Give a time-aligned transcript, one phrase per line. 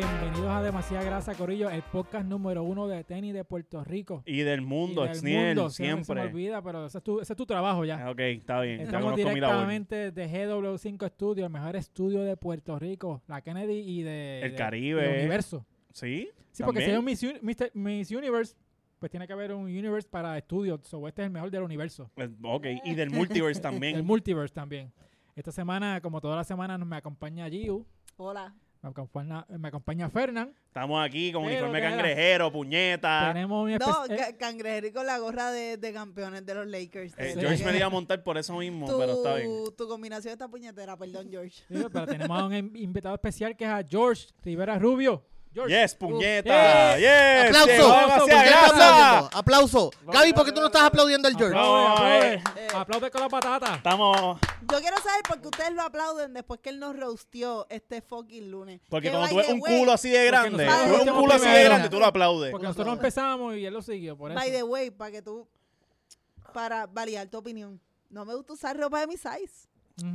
[0.00, 4.22] Bienvenidos a Demasiada Grasa, Corillo, el podcast número uno de tenis de Puerto Rico.
[4.26, 6.04] Y del mundo, Y del Exniel, mundo, siempre.
[6.04, 8.10] Se me olvida, pero ese es tu, ese es tu trabajo ya.
[8.10, 8.78] Ok, está bien.
[8.80, 9.32] ya Estamos labor.
[9.34, 14.42] directamente de GW5 Studio, el mejor estudio de Puerto Rico, la Kennedy y de...
[14.42, 15.00] El de- Caribe.
[15.02, 15.64] del universo.
[15.94, 18.54] Sí, Sí, porque si hay un Miss, Mister- Miss Universe,
[18.98, 20.80] pues tiene que haber un Universe para estudios.
[20.86, 22.10] So, este es el mejor del universo.
[22.16, 23.96] Eh, Ok, y del multiverse también.
[23.96, 24.92] El Multiverse también.
[25.34, 27.86] Esta semana, como todas las semanas, me acompaña Giu,
[28.18, 28.54] Hola.
[28.86, 30.54] Me acompaña, me acompaña Fernán.
[30.68, 33.30] Estamos aquí con Pero, uniforme cangrejero, puñeta.
[33.32, 36.66] Tenemos un No, eh, ca- cangrejero y con la gorra de, de campeones de los
[36.68, 37.14] Lakers.
[37.18, 37.40] Eh, Sí.
[37.40, 39.50] George me iba a montar por eso mismo, tu, pero está bien.
[39.76, 41.62] tu combinación está puñetera, perdón, George.
[41.68, 45.24] Sí, pero tenemos a un in- invitado especial que es a George Rivera Rubio.
[45.56, 45.74] George.
[45.82, 46.98] Yes, Uh, puñeta.
[46.98, 47.46] Yes.
[47.48, 47.66] ¡Aplauso!
[47.72, 49.18] llegó ¿Por demasiada qué no estás grasa.
[49.18, 49.38] aplaudiendo?
[49.38, 49.90] ¡Aplauso!
[50.06, 51.56] Gaby, ¿por qué tú no estás aplaudiendo al George?
[51.58, 52.34] Aplaude, aplaude.
[52.34, 52.42] eh.
[52.56, 52.68] Eh.
[52.74, 53.74] Aplaude con la patata.
[53.76, 54.38] Estamos.
[54.70, 58.50] Yo quiero saber por qué ustedes lo aplauden después que él nos roasteó este fucking
[58.50, 58.80] lunes.
[58.90, 61.32] Porque Que, cuando tú ves un way- culo así de grande, tú ves un culo
[61.34, 62.50] así de grande, tú lo aplaudes.
[62.50, 64.38] Porque nosotros empezamos y él lo siguió, por eso.
[64.38, 65.48] By the way, para que tú,
[66.52, 67.80] para validar tu opinión.
[68.10, 69.68] No me gusta usar ropa de mi size.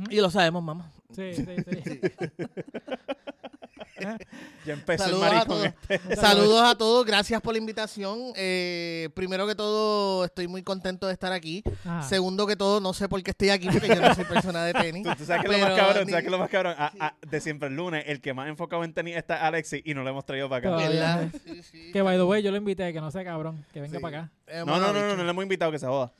[0.08, 0.90] Y lo sabemos, mamá.
[1.14, 2.00] Sí, sí, sí.
[4.64, 5.66] Ya empezó Saludos el a todos.
[5.88, 6.16] este.
[6.16, 8.32] Saludos a todos, gracias por la invitación.
[8.36, 11.64] Eh, primero que todo, estoy muy contento de estar aquí.
[11.84, 12.02] Ajá.
[12.02, 14.72] Segundo que todo, no sé por qué estoy aquí, porque yo no soy persona de
[14.74, 15.02] tenis.
[15.08, 16.74] Tú, tú sabes que lo más cabrón, tú sabes que lo más cabrón.
[16.78, 19.94] A- a- de siempre el lunes, el que más enfocado en tenis está Alexi y
[19.94, 21.28] no lo hemos traído para acá.
[21.44, 21.90] Sí, sí.
[21.92, 24.00] Que by the way, yo lo invité, que no sea cabrón, que venga Sí.
[24.02, 24.30] para acá.
[24.60, 26.12] No, no, no, no, no le hemos invitado que se joda.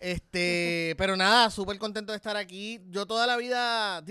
[0.00, 2.80] Este, pero nada, súper contento de estar aquí.
[2.90, 4.02] Yo toda la vida,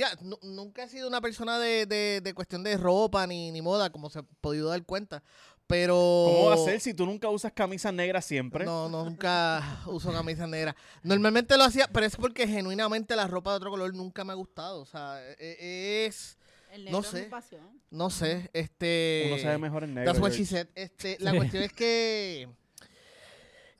[0.42, 4.10] nunca he sido una persona de, de, de cuestión de ropa ni, ni moda, como
[4.10, 5.24] se ha podido dar cuenta.
[5.68, 5.96] Pero.
[5.96, 8.66] ¿Cómo va a ser si tú nunca usas camisas negras siempre?
[8.66, 10.76] No, no, nunca uso camisas negras.
[11.02, 14.36] Normalmente lo hacía, pero es porque genuinamente la ropa de otro color nunca me ha
[14.36, 14.82] gustado.
[14.82, 16.38] O sea, e- es.
[16.72, 17.82] El negro es mi es mi pasión.
[17.90, 19.26] No sé, este.
[19.28, 20.12] Uno se ve mejor en negro.
[20.12, 20.44] That's what George.
[20.44, 20.68] she said.
[20.76, 22.48] Este, la cuestión es que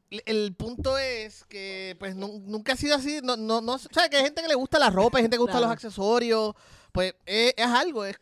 [0.10, 4.08] el- punto es que pues nu- nunca ha sido así, no, no, no, o sea,
[4.10, 5.66] que hay gente que le gusta la ropa, hay gente que le gusta Claro.
[5.68, 6.54] los accesorios,
[6.92, 8.18] pues es, es algo, es,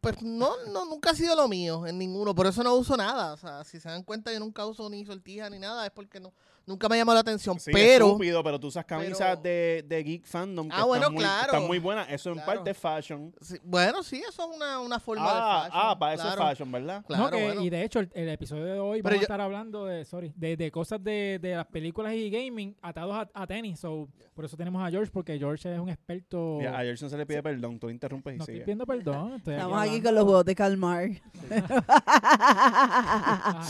[0.00, 3.32] pues no, no, nunca ha sido lo mío en ninguno, por eso no uso nada,
[3.32, 6.20] o sea, si se dan cuenta yo nunca uso ni sortija ni nada, es porque
[6.20, 6.32] no,
[6.68, 9.84] nunca me ha llamado la atención, Sí, pero estúpido, pero tú usas camisas pero- de,
[9.88, 11.44] de Geek Fandom que Ah, bueno, están, muy, claro.
[11.46, 12.08] están muy buenas.
[12.10, 12.52] Eso en Claro.
[12.54, 13.34] parte es fashion.
[13.40, 15.34] sí, bueno, sí, eso es una, una forma Ah,
[15.64, 15.82] de fashion.
[15.90, 17.04] ah, para eso claro, es fashion, ¿verdad?
[17.06, 17.62] Claro, no, que, bueno.
[17.62, 20.04] y de hecho, el, el episodio de hoy Pero vamos a yo- estar hablando de,
[20.04, 23.80] sorry, de, de cosas de, de las películas y gaming atados a, a tenis.
[23.80, 26.56] So, por eso tenemos a George, porque George es un experto.
[26.58, 28.64] Mira, a Gerson se le pide perdón, tú interrumpes y no estoy sigue.
[28.64, 29.34] pidiendo perdón.
[29.34, 31.08] Estoy Estamos aquí con los juegos de calmar.
[32.68, 33.62] Ajá.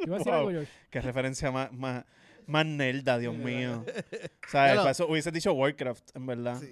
[0.00, 0.34] Iba a decir Wow.
[0.40, 0.72] algo, George.
[0.94, 2.04] Qué referencia más, más,
[2.46, 3.84] más nerda, Dios Sí, mío.
[3.84, 4.82] O sea, Hello.
[4.82, 6.56] para eso hubiese dicho Warcraft, en verdad.
[6.56, 6.62] Ok,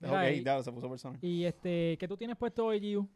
[0.00, 1.18] Mira, y- ya, se puso personal.
[1.20, 3.06] Y este, ¿qué tú tienes puesto hoy, Giu?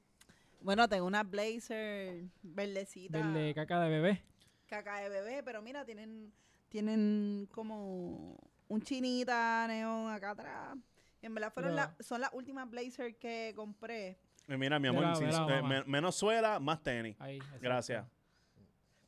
[0.60, 3.18] Bueno, tengo una blazer verdecita.
[3.18, 4.22] Verde caca de bebé.
[4.66, 6.30] caca de bebé, pero mira, tienen,
[6.68, 8.36] tienen como
[8.68, 10.76] un chinita neón acá atrás.
[11.22, 14.18] En verdad fueron la- son las últimas blazers que compré.
[14.46, 17.16] Eh, Mira, mi amor, la- sin- de la eh, menos suela, más tenis.
[17.18, 17.38] Ahí.
[17.62, 18.04] Gracias.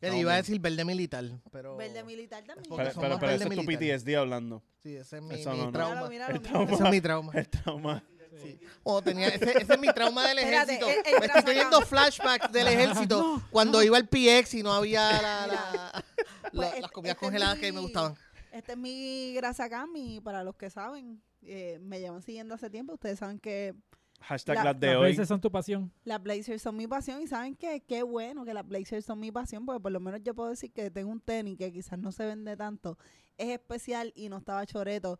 [0.00, 1.76] Que No, iba a decir verde militar, pero...
[1.76, 2.68] Verde militar también.
[2.68, 3.98] Porque Pero, pero, pero eso es tu militar.
[3.98, 4.62] PTSD hablando.
[4.82, 5.72] Sí, ese es mi, Eso mi no, no.
[5.72, 6.08] trauma.
[6.08, 6.74] Míralo, míralo, míralo.
[6.74, 7.32] Ese es mi trauma.
[7.34, 8.04] El trauma.
[8.42, 8.60] Sí.
[8.82, 10.90] Oh, tenía, ese, ese es mi trauma del Espérate, ejército.
[10.90, 13.84] el- el Me estoy trauma teniendo flashbacks del ejército No, cuando no.
[13.84, 16.04] iba al PX y no había la- la-
[16.42, 18.14] Pues la- este- las comidas este es congeladas que mi- me gustaban.
[18.52, 21.22] Este es mi grasa cami, para los que saben.
[21.48, 22.94] eh, me llevan siguiendo hace tiempo.
[22.94, 23.74] Ustedes saben que
[24.22, 25.08] Hashtag La- las de Las hoy.
[25.10, 25.92] veces son tu pasión.
[26.04, 27.20] las blazers son mi pasión.
[27.22, 30.20] Y saben que qué bueno que las blazers son mi pasión, porque por lo menos
[30.22, 32.98] yo puedo decir que tengo un tenis que quizás no se vende tanto.
[33.38, 35.18] Es especial y no estaba choreto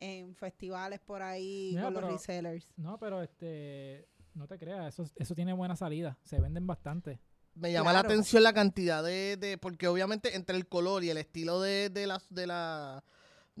[0.00, 2.68] en festivales por ahí Mira, con los resellers.
[2.76, 6.16] No, pero este, no te creas, eso, eso tiene buena salida.
[6.22, 7.20] Se venden bastante.
[7.54, 11.18] Me llama la atención la cantidad de, de- porque obviamente entre el color y el
[11.18, 13.02] estilo de, de las de la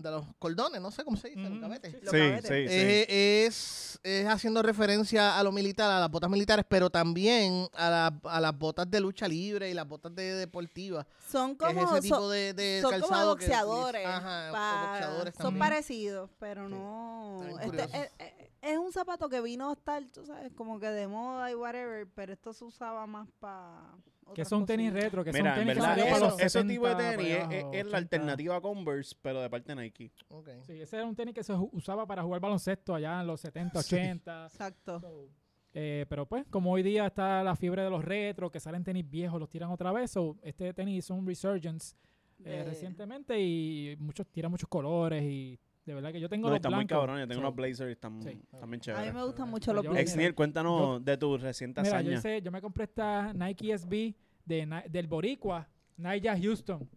[0.02, 1.60] de los cordones, no sé cómo se dice, los Mm.
[1.60, 1.70] Los
[2.12, 2.42] Sí, gavetes.
[2.42, 2.74] sí, sí.
[2.74, 7.90] Eh, es, es haciendo referencia a lo militar, a las botas militares, pero también a,
[7.90, 11.06] la- a las botas de lucha libre y las botas de deportivas.
[11.28, 14.06] Son Que es como, ese tipo son, de, de son como calzado que boxeadores.
[14.06, 14.50] Ajá,
[14.92, 17.42] boxeadores son parecidos, pero no.
[17.60, 21.06] Este, es, es- es un zapato que vino a estar, tú sabes, como que de
[21.06, 23.94] moda y whatever, pero esto se usaba más para.
[24.34, 26.88] Que son tenis retro, que Mira, son en tenis que verdad, eso, ese 70, tipo
[26.88, 27.96] de tenis es, abajo, es- es la 80.
[27.96, 30.12] alternativa a Converse, pero de parte Nike.
[30.28, 30.48] Ok.
[30.62, 33.82] Sí, ese era un tenis que se usaba para jugar baloncesto allá en los 70,
[33.82, 33.94] Sí.
[33.94, 34.44] 80.
[34.46, 35.00] Exacto.
[35.00, 35.28] So,
[35.74, 39.08] eh, pero pues, como hoy día está la fiebre de los retro, que salen tenis
[39.08, 40.10] viejos, los tiran otra vez.
[40.10, 41.94] So, este tenis hizo un resurgence
[42.44, 45.58] eh, De- recientemente y muchos tiran muchos colores y
[45.88, 46.98] De verdad que yo tengo No, los están muy blancos.
[46.98, 47.22] cabrones.
[47.22, 48.28] Yo tengo so, unos blazers y están, Sí.
[48.28, 49.14] están bien A mí chéveres.
[49.14, 50.10] me gustan mucho los yo- blazers.
[50.10, 52.18] Exniel, cuéntanos de tu reciente Mira, yo, hazaña.
[52.18, 54.14] hice- yo me compré esta Nike SB
[54.44, 56.88] de, del Boricua, Naya Houston.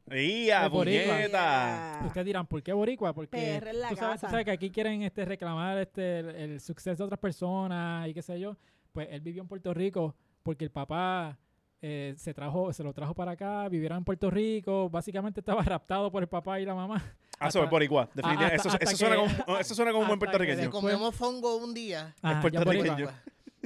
[0.45, 2.03] ¡Ya, puñeta!
[2.05, 3.13] Ustedes dirán, ¿por qué Boricua?
[3.13, 6.29] Porque PR en la tú, sabes, tú sabes que aquí quieren este, reclamar este, el,
[6.35, 8.57] el suceso de otras personas y qué sé yo.
[8.91, 11.39] Pues él vivió en Puerto Rico porque el papá
[11.81, 14.89] eh, se trajo se lo trajo para acá, vivieron en Puerto Rico.
[14.89, 17.03] Básicamente estaba raptado por el papá y la mamá.
[17.39, 18.09] Ah, sobre Hasta- Boricua.
[18.13, 18.55] Definitivamente.
[18.55, 20.69] hasta- Eso, hasta eso suena que- como, eso suena como un buen puertorriqueño.
[20.69, 22.15] Comemos fongo un día.
[22.21, 23.07] Ya puertorriqueño.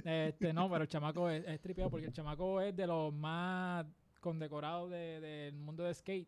[0.03, 3.85] Este, no, pero el chamaco es, es tripeado porque el chamaco es de los más
[4.19, 6.27] condecorados de- del mundo de skate.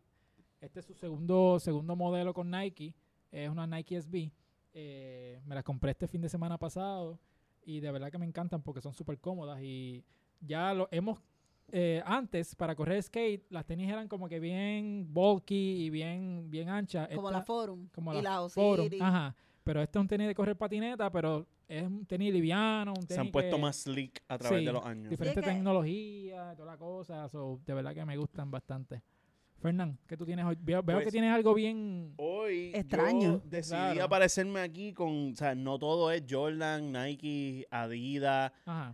[0.60, 2.94] Este es su segundo, segundo modelo con Nike.
[3.30, 4.30] Es una Nike SB.
[4.74, 7.18] Eh, me las compré este fin de semana pasado
[7.64, 10.04] y de verdad que me encantan porque son súper cómodas y
[10.40, 11.20] ya lo hemos
[11.70, 16.68] eh, antes para correr skate las tenis eran como que bien bulky y bien bien
[16.68, 17.88] anchas Como Esta- la Forum.
[17.94, 19.34] como y la la Forum, ajá
[19.64, 23.14] pero este es un tenis de correr patineta pero es un tenis liviano un tenis
[23.14, 25.10] Se han puesto que- más slick a través Sí, de los años.
[25.10, 29.02] diferente que- tecnología, toda la cosa, so, de verdad que me gustan bastante.
[29.60, 30.56] Fernán, ¿qué tú tienes hoy?
[30.60, 32.14] Veo, veo que Pues- tienes algo bien...
[32.16, 33.40] Hoy Extraño.
[33.42, 34.04] yo decidí Claro.
[34.04, 38.52] aparecerme aquí con, o sea, no todo es Jordan, Nike, Adidas,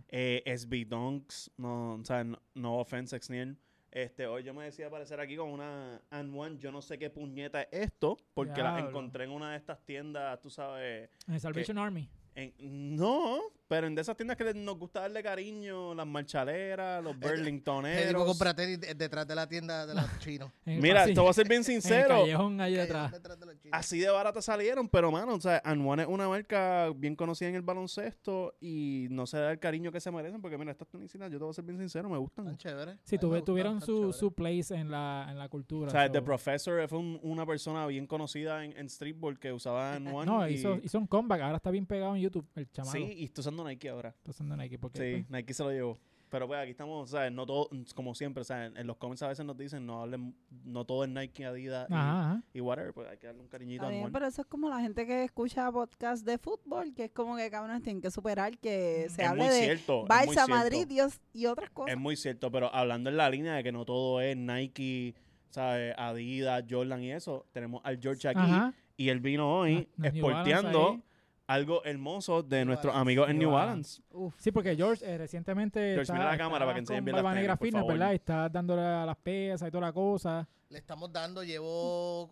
[0.09, 3.57] eh, SB Dunks, no, o sea, no, no offense, Exniel.
[3.91, 7.09] Este, hoy yo me decidí aparecer aquí con una and one, yo no sé qué
[7.09, 11.77] puñeta es esto, porque la encontré en una de estas tiendas, tú sabes, En Salvation
[11.77, 12.09] Army.
[12.33, 17.13] en- no, pero en de esas tiendas que nos gusta darle cariño, las marchaleras, los
[17.19, 18.25] Te digo, Burlingtoneros.
[18.25, 20.51] compra tenis de- detrás de la tienda de los chinos.
[20.65, 22.07] Mira, te voy a ser bien En el sincero.
[22.09, 23.11] callejón ahí detrás.
[23.11, 23.77] Detrás de los chinos.
[23.79, 27.55] Así de barata salieron, pero mano, o sea, Anwan es una marca bien conocida en
[27.55, 31.31] el baloncesto y no se da el cariño que se merecen porque mira, estas tenisitas,
[31.31, 32.45] yo te voy a ser bien sincero, me gustan.
[32.45, 32.97] Tan chévere.
[33.03, 35.87] Sí, tuve- gustan, tuvieron su, su place en la, en la cultura.
[35.87, 39.51] O sea, so- The Professor fue un- una persona bien conocida en, en streetball que
[39.51, 40.25] usaba Anwan.
[40.25, 42.97] No, y, hizo, hizo un comeback, ahora está bien pegado en YouTube, el chamaco.
[42.97, 44.09] Sí, y está usando Nike ahora.
[44.09, 44.99] Está usando Nike porque...
[45.17, 45.97] Sí, pues, Nike se lo llevó.
[46.27, 48.97] Pero pues aquí estamos, o sea, no todo, como siempre, o sea, en, en los
[48.97, 50.35] comments a veces nos dicen, no hablen,
[50.65, 52.43] no todo es Nike, Adidas y- Ajá, ajá.
[52.51, 54.11] y, whatever, pues hay que darle un cariñito Está a bien, Anwan.
[54.11, 57.49] pero eso es como la gente que escucha podcast de fútbol, que es como que
[57.51, 59.93] cabrones tienen que superar que se Es hable muy de cierto.
[60.03, 60.49] es muy Barça, cierto.
[60.51, 61.93] Madrid y, os- y otras cosas.
[61.93, 65.13] Es muy cierto, pero hablando en la línea de que no todo es Nike,
[65.51, 65.93] ¿sabes?
[65.95, 68.73] Adidas, Jordan y eso, tenemos al George aquí Ajá.
[68.97, 71.03] y él vino hoy exporteando ahí.
[71.47, 73.01] Algo hermoso de New nuestros Balance.
[73.01, 74.01] amigos en New New Balance.
[74.01, 74.25] Balance.
[74.25, 74.35] Uf.
[74.39, 77.05] Sí, porque George eh, recientemente George, está, mira la cámara está para que enseñen con
[77.05, 77.93] bien las tenis, Fitness, favor.
[77.93, 78.11] ¿verdad?
[78.11, 80.47] Y está dándole a las pesas y toda la cosa.
[80.69, 82.31] Le estamos dando, llevo.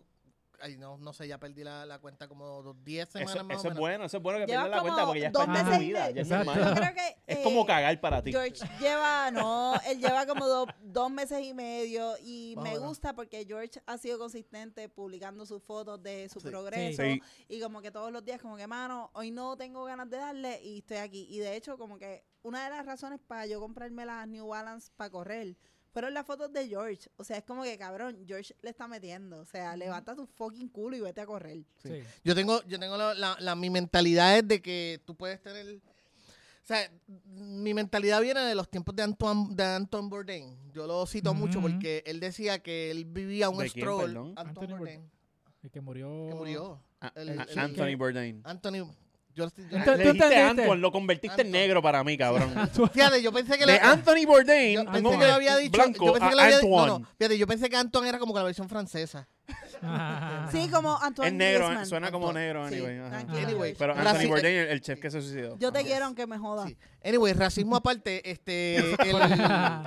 [0.63, 3.57] Ay, no, no sé, ya perdí la, la cuenta como dos- 10 semanas Eso, más
[3.57, 3.79] eso o es menos.
[3.79, 5.69] bueno, eso es bueno que pierdas la cuenta porque ya es dos parte de tu
[5.71, 6.15] meses y vida, medio.
[6.15, 6.73] ya es normal.
[6.75, 8.31] creo que Es eh, como cagar para ti.
[8.31, 13.13] George lleva, no, él lleva como do- dos meses y medio y o me gusta
[13.13, 16.47] porque George ha sido consistente publicando sus fotos de su Sí.
[16.47, 17.21] progreso Sí.
[17.49, 20.61] y como que todos los días como que, mano, hoy no tengo ganas de darle
[20.63, 21.27] y estoy aquí.
[21.29, 24.91] Y de hecho como que una de las razones para yo comprarme las New Balance
[24.95, 25.57] para correr
[25.93, 27.07] fueron las fotos de George.
[27.17, 29.37] O sea, es como que, cabrón, George le está metiendo.
[29.39, 31.63] O sea, levanta tu fucking culo y vete a correr.
[31.81, 31.89] Sí.
[31.89, 32.03] Sí.
[32.23, 35.77] Yo tengo, yo tengo la, la- la- mi mentalidad es de que tú puedes tener.
[35.77, 36.89] O sea,
[37.25, 40.57] mi mentalidad viene de los tiempos de Antoine, de Anton Bourdain.
[40.73, 44.05] Yo lo cito mucho porque él decía que él vivía un ¿De quién, stroll.
[44.05, 44.33] perdón?
[44.37, 45.11] Anton Anthony Bourdain,
[45.61, 46.27] El que murió...
[46.29, 46.81] que murió.
[47.01, 48.41] Ah, el- ah, el- Anthony que- Bourdain.
[48.45, 48.89] Anthony.
[49.35, 50.41] Yo, yo- Ento- Le ¿Tú dijiste entendiste?
[50.41, 52.53] Antoine, lo convertiste en negro para mí, cabrón.
[52.93, 56.05] fíjate, yo pensé que De Anthony Bourdain, yo tengo pensé que le había dicho, blanco
[56.05, 56.99] yo pensé a que le había, no, Antoine.
[56.99, 59.27] no, fíjate, yo pensé que Anton era como que la versión francesa.
[60.51, 61.85] Sí, como Antoine Es negro, Griezmann.
[61.87, 62.45] suena como Antoine.
[62.47, 63.71] negro, Sí, anyway.
[63.71, 63.77] ajá.
[63.79, 65.57] Pero Anthony Bourdain, el, el chef que se suicidó.
[65.57, 66.67] Yo te quiero aunque me joda.
[66.67, 66.77] Sí.
[67.05, 68.95] Anyway, racismo aparte, este, el-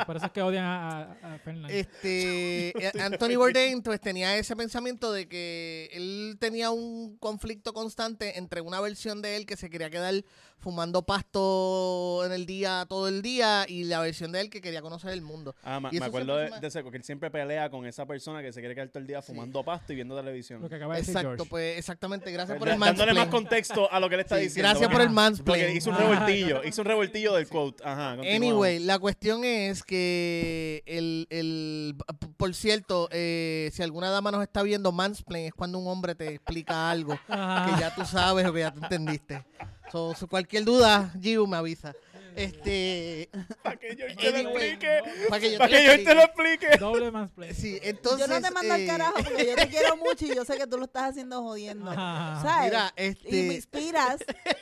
[0.07, 1.71] Por eso es que odian a, a, a Fernan.
[1.71, 8.39] este eh, Anthony Bourdain pues tenía ese pensamiento de que él tenía un conflicto constante
[8.39, 10.15] entre una versión de él que se quería quedar
[10.59, 14.83] fumando pasto en el día todo el día y la versión de él que quería
[14.83, 15.55] conocer el mundo.
[15.63, 17.87] Ah, ma- Y me eso acuerdo siempre de, de ese, porque él siempre pelea con
[17.87, 19.33] esa persona que se quiere quedar todo el día Sí.
[19.33, 20.61] fumando pasto y viendo televisión.
[20.63, 21.51] Lo que acaba de decir Exacto, George.
[21.51, 23.43] pues exactamente, gracias por el da- dándole más mansplain.
[23.45, 24.69] contexto a lo que él está Sí, diciendo.
[24.69, 25.77] gracias por el Porque mansplain.
[25.77, 26.05] hizo un Ajá.
[26.09, 27.83] revoltillo, hizo un revoltillo del quote.
[27.85, 28.37] Ajá, continuamos.
[28.37, 31.97] Anyway, la cuestión es que el, el
[32.37, 36.29] por cierto, eh, si alguna dama nos está viendo, mansplain es cuando un hombre te
[36.35, 39.45] explica algo que ya tú sabes o que ya tú entendiste.
[39.93, 41.95] So, so, cualquier duda, Giu me avisa.
[42.37, 43.31] Este,
[43.63, 45.01] Para que yo te lo explique.
[45.29, 46.77] para que yo te que lo yo te lo explique.
[46.79, 47.55] Doble mansplain.
[47.55, 50.35] Sí, entonces yo no te mando al eh, carajo porque yo te quiero mucho y
[50.35, 51.91] yo sé que tú lo estás haciendo jodiendo.
[51.91, 52.43] Ajá.
[52.43, 52.65] ¿Sabes?
[52.71, 54.17] Mira, Y me este, inspiras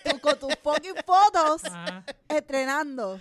[0.09, 2.05] tú con tus fucking fotos Ajá.
[2.29, 3.21] estrenando.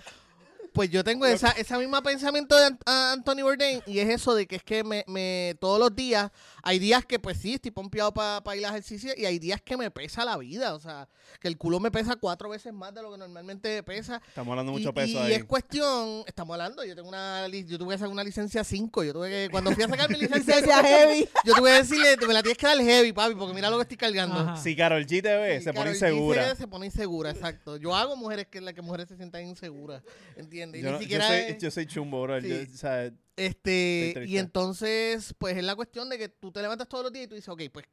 [0.74, 4.56] Pues yo tengo esa, ese mismo pensamiento de Anthony Bourdain y es eso de que
[4.56, 6.32] es que me, me todos los días,
[6.64, 9.76] hay días que pues sí, estoy pompeado para ir a ejercicio y hay días que
[9.76, 11.08] me pesa la vida, o sea,
[11.40, 14.20] que el culo me pesa cuatro veces más de lo que normalmente pesa.
[14.26, 15.32] Estamos hablando Y, mucho peso y ahí.
[15.34, 19.12] es cuestión, estamos hablando, yo tengo una, yo tuve que sacar una licencia 5, yo
[19.12, 21.28] tuve que, cuando fui a sacar mi licencia, heavy.
[21.44, 23.82] yo tuve que decirle, me la tienes que dar heavy, papi, porque mira lo que
[23.82, 24.40] estoy cargando.
[24.40, 24.56] Ajá.
[24.56, 26.50] Si Carol G te ve, Sí, se pone G insegura.
[26.50, 27.76] Se, se pone insegura, exacto.
[27.76, 30.02] Yo hago mujeres que las que mujeres se sientan inseguras,
[30.34, 30.63] ¿entiendes?
[30.72, 32.40] Y Yo, ni no- yo siquiera soy, es- yo soy chumbo, bro.
[32.40, 32.48] Sí.
[32.48, 36.88] Yo, o sea, este, y entonces, pues es la cuestión de que tú te levantas
[36.88, 37.84] todos los días y tú dices, ok, pues,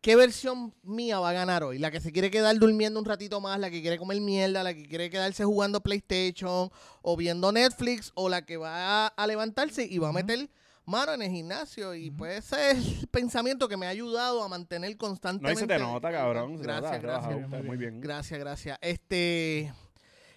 [0.00, 1.78] ¿qué versión mía va a ganar hoy?
[1.78, 4.72] La que se quiere quedar durmiendo un ratito más, la que quiere comer mierda, la
[4.72, 6.70] que quiere quedarse jugando PlayStation
[7.02, 10.48] o viendo Netflix, o la que va a, levantarse y va a meter
[10.86, 11.94] mano en el gimnasio.
[11.94, 12.18] Y Ujú.
[12.18, 15.58] pues ese es el pensamiento que me ha ayudado a mantener no, constantemente.
[15.58, 16.56] y se te nota, cabrón.
[16.58, 17.64] se Gracias, nota, gracias.
[17.64, 18.00] Muy bien.
[18.00, 18.78] Gracias, gracias.
[18.80, 19.72] Este.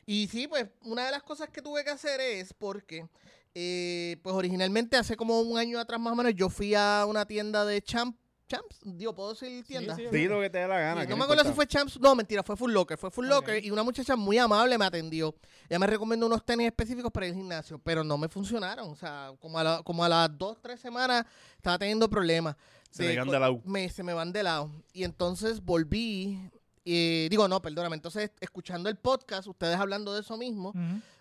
[0.05, 3.07] Y sí, pues una de las cosas que tuve que hacer es porque,
[3.55, 7.25] eh, pues originalmente hace como un año atrás más o menos, yo fui a una
[7.25, 8.17] tienda de champ,
[8.47, 9.95] champs, digo, ¿puedo decir tienda?
[9.95, 11.03] sí, lo que te dé la gana.
[11.05, 13.25] No no me acuerdo si fue Champs, no, mentira, fue Full Locker, fue Full.
[13.27, 15.33] Locker y una muchacha muy amable me atendió.
[15.69, 19.31] Ella me recomendó unos tenis específicos para el gimnasio, pero no me funcionaron, o sea,
[19.39, 22.55] como a, la- como a las dos, tres semanas estaba teniendo problemas.
[22.91, 23.61] Se De co- de lado.
[23.65, 24.69] me, se me van de lado.
[24.91, 26.37] Y entonces volví,
[26.85, 30.73] eh, digo, no, perdóname, entonces escuchando el podcast, ustedes hablando de eso mismo,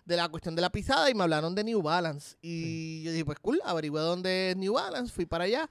[0.05, 2.35] de la cuestión de la pisada y me hablaron de New Balance.
[2.41, 5.69] Y yo dije, pues cool, averigüé dónde es New Balance, fui para allá.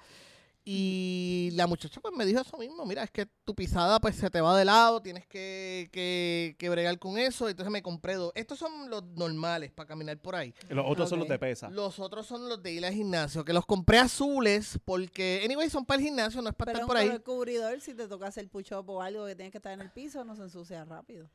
[0.65, 4.31] Y la muchacha pues me dijo eso mismo, mira, es que tu pisada pues se
[4.31, 7.49] te va de lado, tienes que, que, que bregar con eso.
[7.49, 8.31] Entonces me compré dos.
[8.37, 10.55] Estos son los normales para caminar por ahí.
[10.71, 11.69] Y Los otros son los de pesa.
[11.71, 15.85] Los otros son los de ir al gimnasio, que los compré azules porque, anyway, son
[15.85, 17.09] para el gimnasio, no es para Pero estar por ahí.
[17.09, 19.91] color cubridor, si te toca hacer push-up o algo que tienes que estar en el
[19.91, 21.29] piso, no se ensucia rápido.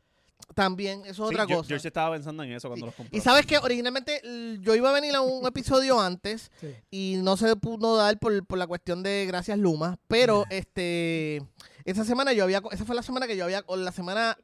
[0.55, 1.69] También, eso es Sí, otra yo, cosa.
[1.69, 2.87] Yo sí estaba pensando en eso cuando Sí.
[2.87, 3.17] los compré.
[3.17, 6.73] Y sabes que originalmente l- yo iba a venir a un episodio antes Sí.
[6.89, 11.41] y no se pudo dar por, por la cuestión de gracias Luma, pero este
[11.85, 14.37] esa semana yo había esa fue la semana que yo había o la semana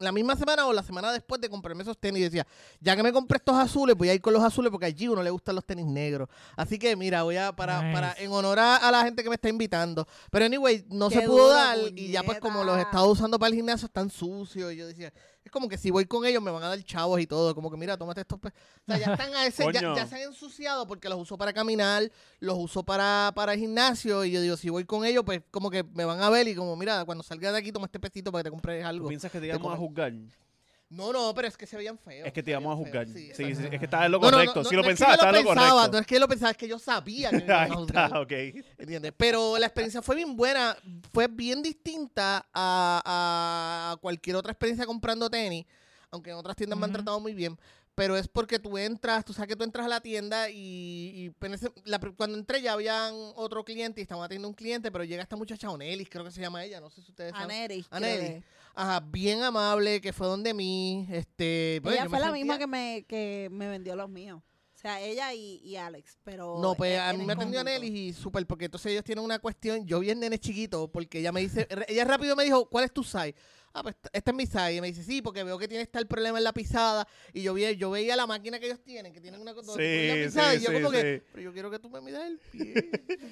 [0.00, 2.46] la misma semana o la semana después de comprarme esos tenis y decía,
[2.80, 5.22] ya que me compré estos azules, voy a ir con los azules porque a uno
[5.22, 6.28] le gustan los tenis negros.
[6.56, 7.92] Así que mira, voy a para, Nice.
[7.94, 10.06] para en honor a, a la gente que me está invitando.
[10.30, 13.38] Pero anyway, no Qué se pudo duro, dar y ya pues como los estado usando
[13.38, 15.12] para el gimnasio están sucios y yo decía,
[15.44, 17.70] es como que si voy con ellos me van a dar chavos y todo, como
[17.70, 18.48] que mira, tómate estos pe-".
[18.48, 18.52] O
[18.86, 22.58] sea, ya están a ese, ya, se han ensuciado porque los uso para caminar, los
[22.58, 25.82] uso para, para el gimnasio y yo digo, si voy con ellos, pues como que
[25.84, 28.42] me van a ver y como, mira, cuando salga de aquí toma este pesito para
[28.42, 29.08] que te compres ¿Tú algo.
[29.08, 30.12] piensas que te de íbamos a juzgar?
[30.90, 32.26] No, no, pero es que se veían feos.
[32.26, 33.06] Es que te íbamos a juzgar.
[33.06, 34.62] feos, Sí, sí, es que estaba en lo No, no, no, correcto.
[34.64, 35.92] no, si lo es que pensaba, estaba en lo pensaba, correcto.
[35.92, 38.04] No es que yo lo pensaba, es que yo sabía que me iban a juzgar.
[38.06, 38.32] está, ok.
[38.76, 39.12] ¿Entiendes?
[39.16, 40.76] Pero la experiencia fue bien buena,
[41.12, 45.64] fue bien distinta a, a cualquier otra experiencia comprando tenis,
[46.10, 47.56] aunque en otras tiendas me han tratado muy bien.
[47.94, 51.46] Pero es porque tú entras, tú sabes que tú entras a la tienda y, y
[51.52, 55.22] ese- la cuando entré ya habían otro cliente y estaban atendiendo un cliente, pero llega
[55.22, 57.48] esta muchacha Onelis, creo que se llama ella, no sé si ustedes saben.
[57.88, 58.42] Creo que-
[58.74, 61.80] Ajá, bien amable, que fue donde mí, este...
[61.82, 64.40] pues, Ella fue la sentía- misma que me, que me vendió los míos.
[64.80, 66.16] O sea, ella y, y Alex.
[66.24, 67.62] Pero No, pues en- a mí me atendió.
[67.62, 71.18] Nelly y súper, porque entonces ellos tienen una cuestión, yo vi el nene chiquito, porque
[71.18, 73.34] ella me dice, ella rápido me dijo, ¿cuál es tu size?
[73.74, 74.72] Ah, pues este es mi size.
[74.76, 77.06] Y me dice, sí, porque veo que tiene tal problema en la pisada.
[77.34, 80.08] Y yo, vi, yo veía la máquina que ellos tienen, que tienen una cosa Sí,
[80.08, 81.26] la pisada, sí, y yo sí, como que, sí.
[81.30, 82.72] pero yo quiero que tú me midas el pie.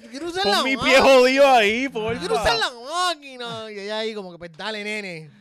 [0.03, 0.93] Yo quiero usar la Pon mi máquina.
[0.93, 3.71] pie jodido ahí, Yo quiero usar la máquina.
[3.71, 5.31] Y ella ahí como que, pues dale, nene.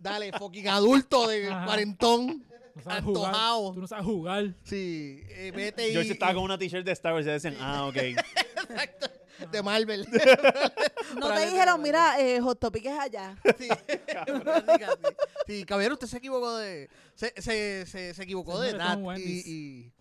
[0.00, 2.44] Dale, fucking adulto de cuarentón.
[2.78, 3.34] No sabes jugar.
[3.74, 4.54] Tú no sabes jugar.
[4.62, 5.92] Sí, eh, vete y...
[5.92, 7.96] George estaba con una t-shirt de Star Wars y decían, ah, ok.
[9.52, 10.06] de Marvel.
[11.18, 13.36] No te dijeron, mira, eh, Hot Topic es allá.
[13.58, 13.68] Sí.
[15.46, 16.90] Sí, caballero, usted se equivocó de.
[17.14, 18.98] Se, se, se, se equivocó de edad.
[19.16, 19.92] Y, y,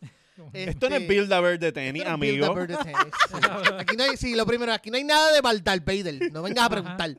[0.52, 2.54] Esto no es este, Build-A-Bear de tenis, no amigo.
[2.54, 3.74] Build-A-Bear de tenis, sí.
[3.78, 6.32] Aquí no hay, sí, lo primero, aquí no hay nada de Darth Vader.
[6.34, 7.18] No vengas a preguntar.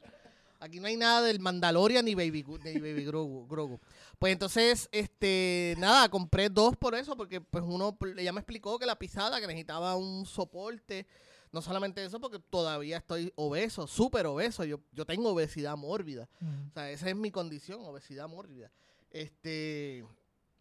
[0.60, 3.80] Aquí no hay nada del Mandalorian ni Baby, ni Baby Grogu, Grogu.
[4.18, 8.86] Pues entonces, este, nada, compré dos por eso, porque pues uno, ella me explicó que
[8.86, 11.06] la pisada, que necesitaba un soporte.
[11.50, 14.64] No solamente eso, porque todavía estoy obeso, súper obeso.
[14.64, 16.28] Yo, yo tengo obesidad mórbida.
[16.68, 18.70] O sea, esa es mi condición, obesidad mórbida.
[19.10, 20.04] Este,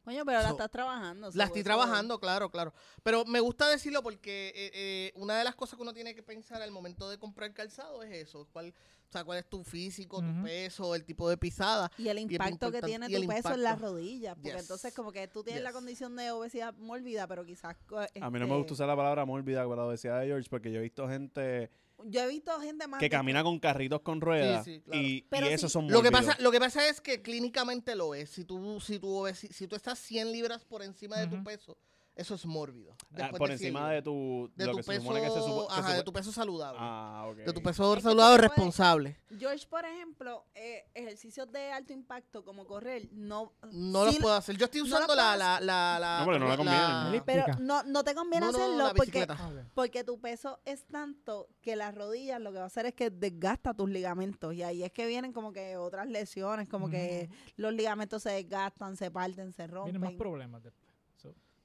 [0.08, 1.30] Coño, pero la So, estás trabajando.
[1.34, 2.74] la estoy trabajando, claro, claro.
[3.04, 6.24] Pero me gusta decirlo porque eh, eh, una de las cosas que uno tiene que
[6.24, 8.48] pensar al momento de comprar calzado es eso.
[8.54, 8.70] ¿Cuál,
[9.10, 11.92] o sea, cuál es tu físico, tu peso, el tipo de pisada?
[11.98, 14.36] Y el impacto que tiene tu peso en las rodillas.
[14.36, 14.62] Porque Yes.
[14.62, 17.76] entonces como que tú tienes la condición de obesidad mórbida, pero quizás...
[17.86, 20.28] co- A mí no me este, gusta usar la palabra mórbida para la obesidad de
[20.28, 21.70] George porque yo he visto gente
[22.06, 24.64] yo he visto gente más que camina con carritos con ruedas.
[24.66, 25.02] sí, claro.
[25.02, 25.74] Y, Pero y esos sí.
[25.74, 28.30] son Lo que, pasa, lo que pasa es que clínicamente lo es.
[28.30, 31.78] Si tú, si tú, obesi- si tú estás 100 libras por encima de tu peso,
[32.18, 32.96] eso es mórbido.
[33.20, 35.40] Ah, por de 100 encima de tu, de lo tu que se peso, que se
[35.40, 36.78] supo- se ajá, de tu peso saludable.
[36.82, 37.38] Ah, ok.
[37.38, 39.18] De tu peso Es saludable responsable.
[39.40, 44.22] George, por ejemplo, eh, ejercicios de alto impacto como correr, no, No sí los lo-
[44.22, 44.58] puedo hacer.
[44.58, 47.22] Yo estoy usando la, la, la, la, No, porque no le conviene.
[47.26, 49.26] pero no, no te conviene No, hacerlo la porque.
[49.30, 52.94] Ah, porque tu peso es tanto que las rodillas lo que va a hacer es
[52.94, 57.30] que desgasta tus ligamentos y ahí es que vienen como que otras lesiones, como que
[57.58, 60.18] los ligamentos se desgastan, se parten, se Vienen más rompen.
[60.18, 60.87] problemas después.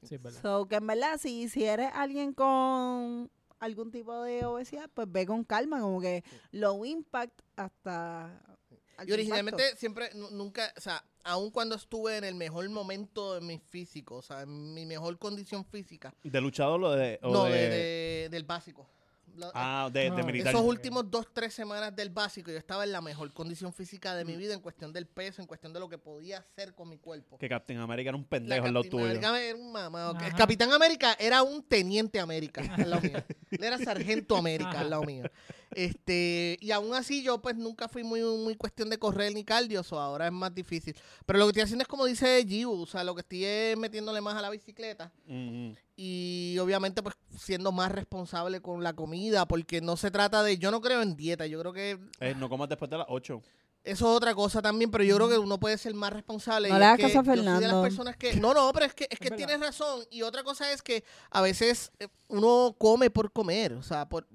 [0.02, 0.42] So, sí, es verdad.
[0.42, 3.30] So, que en verdad, si, si eres alguien con
[3.60, 8.42] algún tipo de obesidad, pues ve con calma, como que low impact hasta...
[9.06, 9.78] Y originalmente impacto.
[9.80, 14.16] siempre, nu- nunca, o sea, aun cuando estuve en el mejor momento de mi físico,
[14.16, 17.18] o sea, en mi mejor condición física, ¿De luchador o de...?
[17.22, 18.86] o no, de- de, de- del básico.
[19.36, 20.54] La- Ah, de, de militar.
[20.54, 24.24] Esos últimos dos, tres semanas del básico, yo estaba en la mejor condición física de
[24.24, 26.98] mi vida en cuestión del peso, en cuestión de lo que podía hacer con mi
[26.98, 27.38] cuerpo.
[27.38, 29.04] Que Captain America era un La pendejo en lo Capitán tuyo.
[29.06, 30.18] América era un mamado.
[30.20, 33.24] El Capitán América era un teniente América al lado mío.
[33.50, 35.24] Él era sargento América al lado mío.
[35.74, 39.82] Este, y aún así yo pues nunca fui muy, muy cuestión de correr ni cardio,
[39.88, 40.96] o ahora es más difícil.
[41.26, 43.76] Pero lo que estoy haciendo es como dice Giu, o sea, lo que estoy es
[43.76, 45.12] metiéndole más a la bicicleta
[45.96, 50.70] y obviamente pues siendo más responsable con la comida, porque no se trata de, yo
[50.70, 53.42] no creo en dieta, yo creo que Eh, no comas después de las 8.
[53.84, 56.68] eso es otra cosa también, pero yo creo que uno puede ser más responsable.
[56.68, 58.34] No y le hagas caso a de las personas que.
[58.34, 60.04] No, no, pero es que, es que tienes razón.
[60.10, 63.74] Y otra cosa es que a veces eh, uno come por comer.
[63.74, 64.26] O sea, por,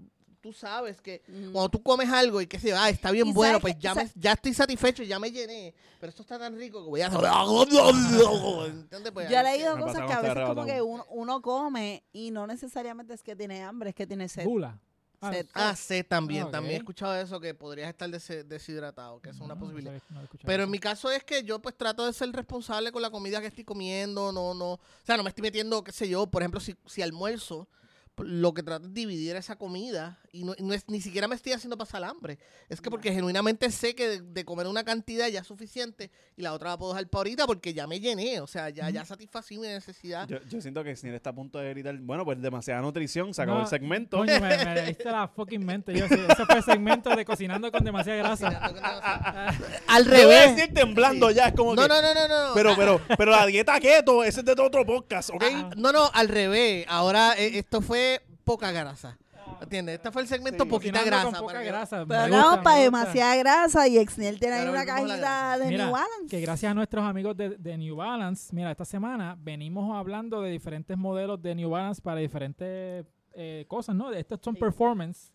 [0.48, 1.52] tú sabes que Mm.
[1.52, 3.94] cuando tú comes algo y que se ah, está bien Y bueno, pues que- ya,
[3.94, 5.74] me- ya estoy satisfecho, ya me llené.
[6.00, 7.08] Pero esto está tan rico que voy a.
[8.68, 9.12] ¿Entiendes?
[9.12, 12.32] Pues, Yo he leído Me cosas que a veces como que uno, uno come y
[12.32, 14.46] no necesariamente es que tiene hambre, es que tiene sed.
[14.46, 14.80] Gula.
[15.20, 15.48] Ah, Sed.
[15.56, 19.40] Ah, sé también, Ah, también he escuchado eso, que podrías estar dese- deshidratado, que es
[19.40, 19.94] una no, posibilidad.
[19.94, 20.72] no sabía- no Pero en eso.
[20.72, 23.64] mi caso es que yo pues trato de ser responsable con la comida que estoy
[23.64, 26.76] comiendo, no, no, o sea, no me estoy metiendo, qué sé yo, por ejemplo, si,
[26.86, 27.68] si almuerzo,
[28.18, 31.36] lo que trato es dividir esa comida y no, y no es, ni siquiera me
[31.36, 32.38] estoy haciendo pasar hambre.
[32.70, 36.42] Es que porque genuinamente sé que de, de comer una cantidad ya es suficiente y
[36.42, 39.06] la otra la puedo dejar para ahorita porque ya me llené, o sea, ya, ya
[39.06, 40.28] satisfací mi necesidad.
[40.28, 43.42] Yo, yo siento que Snell está a punto de gritar, bueno, pues demasiada nutrición, se
[43.42, 44.18] acabó No, el segmento.
[44.18, 45.94] Coño, me, me leíste la fucking mente.
[45.94, 48.48] Yo, sí, ese fue el segmento de cocinando con demasiada grasa.
[49.88, 50.56] Al Yo voy a revés.
[50.56, 51.88] decir temblando ya, es como No, que...
[51.88, 52.54] no, no, no, no.
[52.54, 55.44] Pero, Ah, pero, pero la dieta keto, ese es de otro podcast, ¿ok?
[55.52, 55.70] Ah.
[55.78, 56.86] No, no, al revés.
[56.90, 58.07] Ahora eh, esto fue
[58.48, 59.18] poca grasa.
[59.62, 59.96] ¿Entiendes?
[59.96, 60.70] Este fue el segmento Sí.
[60.70, 61.24] poquita grasa.
[61.26, 62.06] con poca para que- grasa.
[62.06, 66.28] Pero no, para demasiada grasa y Exniel tiene ahí una cajita de Mira, New Balance.
[66.30, 70.52] Que gracias a nuestros amigos de, de New Balance, mira, esta semana venimos hablando de
[70.52, 73.06] diferentes modelos de New Balance para diferentes
[73.40, 74.12] eh, cosas, ¿no?
[74.12, 74.60] Estos son Sí.
[74.60, 75.32] performance,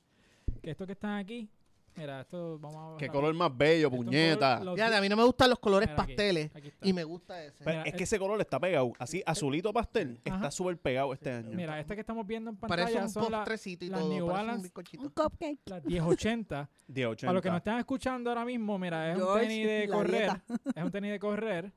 [0.60, 1.48] que estos que están aquí,
[1.96, 2.98] mira, esto vamos a...
[2.98, 4.58] Qué a- color más bello, puñeta.
[4.58, 6.68] color- los Fíjate, di- a mí no me gustan los colores Mira, aquí, pasteles aquí
[6.68, 6.88] está.
[6.88, 7.58] y me gusta ese.
[7.64, 10.36] Pero Mira, es eh, que ese color está pegado, así azulito pastel, Ajá.
[10.36, 11.50] está súper pegado este año.
[11.56, 14.08] Mira, este que estamos viendo en Parece pantalla un son la- postrecito y las todo.
[14.12, 14.72] New parece un Balance.
[14.98, 15.60] Un cupcake.
[15.66, 16.70] las 1080.
[16.88, 17.20] 1080.
[17.26, 20.10] Para los que nos están escuchando ahora mismo, mira, es un tenis de correr.
[20.20, 20.44] dieta.
[20.76, 21.72] es un tenis de correr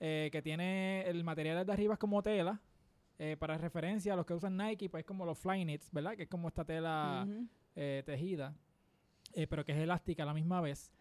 [0.00, 2.60] eh, que tiene el material de arriba es como tela.
[3.18, 6.16] eh, para referencia a los que usan Nike, pues es como los Flyknits, ¿verdad?
[6.16, 7.26] Que es como esta tela
[7.76, 8.54] eh, tejida,
[9.34, 10.92] eh, pero que es elástica a la misma vez.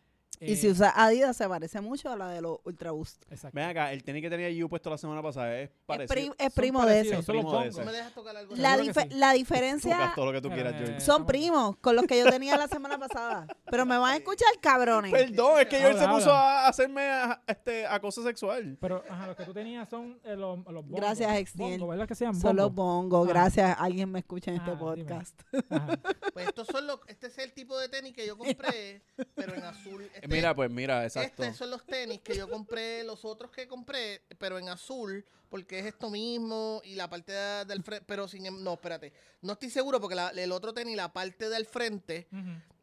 [0.42, 3.24] Y Eh, si usa Adidas se parece mucho a la de los Ultra Boost.
[3.30, 3.54] exacto.
[3.56, 6.34] Ven acá, el tenis que tenía Yu puesto la semana pasada es parecido.
[6.38, 7.10] es Son primo de ese.
[7.10, 7.68] son los Primo de bongos.
[7.68, 7.80] ese.
[7.80, 8.56] ¿No me dejas tocar algo?
[8.56, 8.92] La, sí.
[9.10, 12.56] la diferencia todo lo que tú quieras, eh, son primos con los que yo tenía
[12.56, 13.48] la semana pasada.
[13.70, 15.12] Pero me van a escuchar, cabrones.
[15.12, 16.66] Perdón, es que George se puso habla.
[16.66, 18.78] a hacerme a- este, acoso sexual.
[18.80, 21.02] Pero ajá, los que tú tenías son eh, los, los bongos.
[21.02, 21.80] Gracias, Exniel.
[21.82, 23.28] Bongo, ¿verdad que se llaman Solo bongos?
[23.28, 23.30] Ah.
[23.30, 23.76] gracias.
[23.78, 25.42] Alguien me escucha en este Ah, podcast.
[26.34, 29.02] Pues estos son los, este es el tipo de tenis que yo compré,
[29.36, 30.10] pero en azul.
[30.22, 31.44] Este- Mira, pues mira, exacto.
[31.44, 35.80] Estos son los tenis que yo compré, los otros que compré, pero en azul, porque
[35.80, 39.54] es esto mismo y la parte de- del frente, pero sin, em- no, espérate, no
[39.54, 42.28] estoy seguro porque la- el otro tenis, la parte del frente,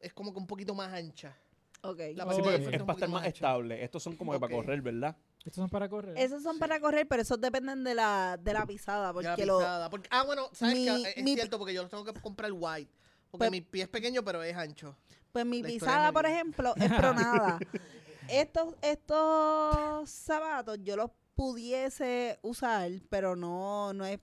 [0.00, 1.36] es como que un poquito más ancha.
[1.82, 1.98] Ok.
[2.14, 3.84] La Sí, parte del frente es un para estar poquito más estable.
[3.84, 5.16] Estos son como que para correr, ¿verdad?
[5.44, 6.18] Estos son para correr.
[6.18, 9.12] Esos son para correr, pero esos dependen de la, de la pisada.
[9.12, 11.90] Porque lo, pisada, porque- ah, bueno, sabes mi- que es mi- cierto porque yo los
[11.90, 12.90] tengo que comprar white.
[13.30, 14.96] Porque Pues- mi pie es pequeño, pero es ancho.
[15.36, 17.58] Pues mi pisada, por ejemplo, es pronada.
[18.28, 24.18] estos, estos zapatos yo los pudiese usar, pero no, no es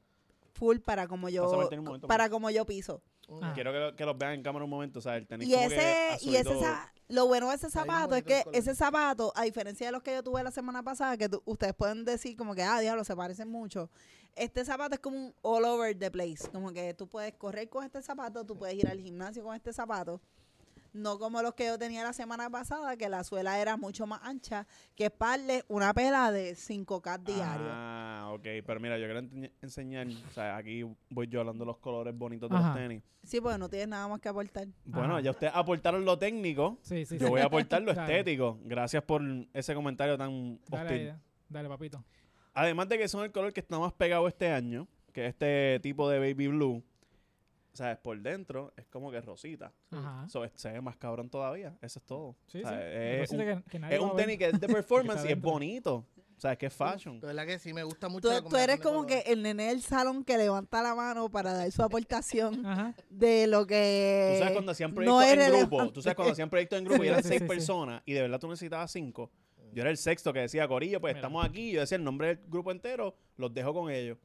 [0.54, 3.04] full para como yo momento, para como yo piso.
[3.30, 3.52] Ah.
[3.54, 5.00] Quiero que, lo- que los vean en cámara un momento.
[5.00, 5.76] O sea, el tenis Y como que
[6.16, 6.56] ese, y ese
[7.10, 10.24] lo bueno de ese zapato es que ese zapato, a diferencia de los que yo
[10.24, 13.92] tuve la semana pasada, que ustedes pueden decir como que, ah, diablo, se parecen mucho.
[14.36, 16.50] Este zapato es como un all over the place.
[16.52, 19.72] Como que tú puedes correr con este zapato, tú puedes ir al gimnasio con este
[19.74, 20.22] zapato.
[20.94, 24.22] No como los que yo tenía la semana pasada, que la suela era mucho más
[24.24, 27.66] ancha, que es parle una pela de 5K diario.
[27.70, 28.44] Ah, ok.
[28.66, 30.08] Pero mira, yo quiero enseñ- enseñar.
[30.30, 32.68] O sea, aquí voy yo hablando de los colores bonitos de Ajá.
[32.68, 33.04] los tenis.
[33.24, 34.68] Sí, porque no tienes nada más que aportar.
[34.86, 35.22] Bueno, Ajá.
[35.22, 36.78] ya ustedes aportaron lo técnico.
[36.84, 37.32] Sí, sí, Yo sí.
[37.32, 38.20] voy a aportar lo Dale.
[38.20, 38.60] estético.
[38.64, 39.22] Gracias por
[39.54, 41.10] ese comentario tan Dale, hostil.
[41.10, 41.16] ahí,
[41.50, 42.04] dale, papito.
[42.54, 45.80] Además de que son el color que está más pegado este año, que es este
[45.82, 46.84] tipo de baby blue.
[47.74, 49.74] O sea, es por dentro, es como que rosita.
[49.90, 50.28] Ajá.
[50.30, 51.76] So, se ve más cabrón todavía.
[51.82, 52.36] Eso es todo.
[52.46, 52.86] Sí, O sea, sí.
[52.86, 56.06] Es, un, que- que nadie es un tenis que es de performance y es bonito.
[56.36, 57.20] O sea, es que es fashion.
[57.20, 58.28] De verdad que sí, me gusta mucho.
[58.28, 61.54] Tú, la tú eres como que el nene del salón que levanta la mano para
[61.54, 62.94] dar su aportación Ajá.
[63.10, 65.92] de lo que Tú sabes cuando hacían proyectos en grupo.
[65.92, 67.50] Tú sabes cuando hacían proyectos en grupo y eran sí, seis sí, sí.
[67.50, 69.32] personas y de verdad tú necesitabas cinco.
[69.74, 71.20] Yo era el sexto que decía, Corillo, pues Mira.
[71.22, 71.72] estamos aquí.
[71.72, 74.18] Yo decía el nombre del grupo entero, los dejo con ellos.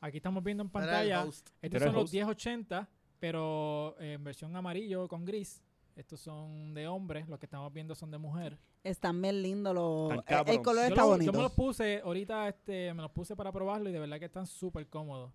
[0.00, 1.26] Aquí estamos viendo en pantalla.
[1.62, 2.14] Estos son los host.
[2.14, 5.62] 1080, pero en versión amarillo con gris.
[5.96, 8.56] Estos son de hombres, los que estamos viendo son de mujer.
[8.82, 11.32] están bien lindos los Tan el- color Yo, está yo bonito.
[11.32, 14.46] me los puse, ahorita este, me los puse para probarlo y de verdad que están
[14.46, 15.32] súper cómodos.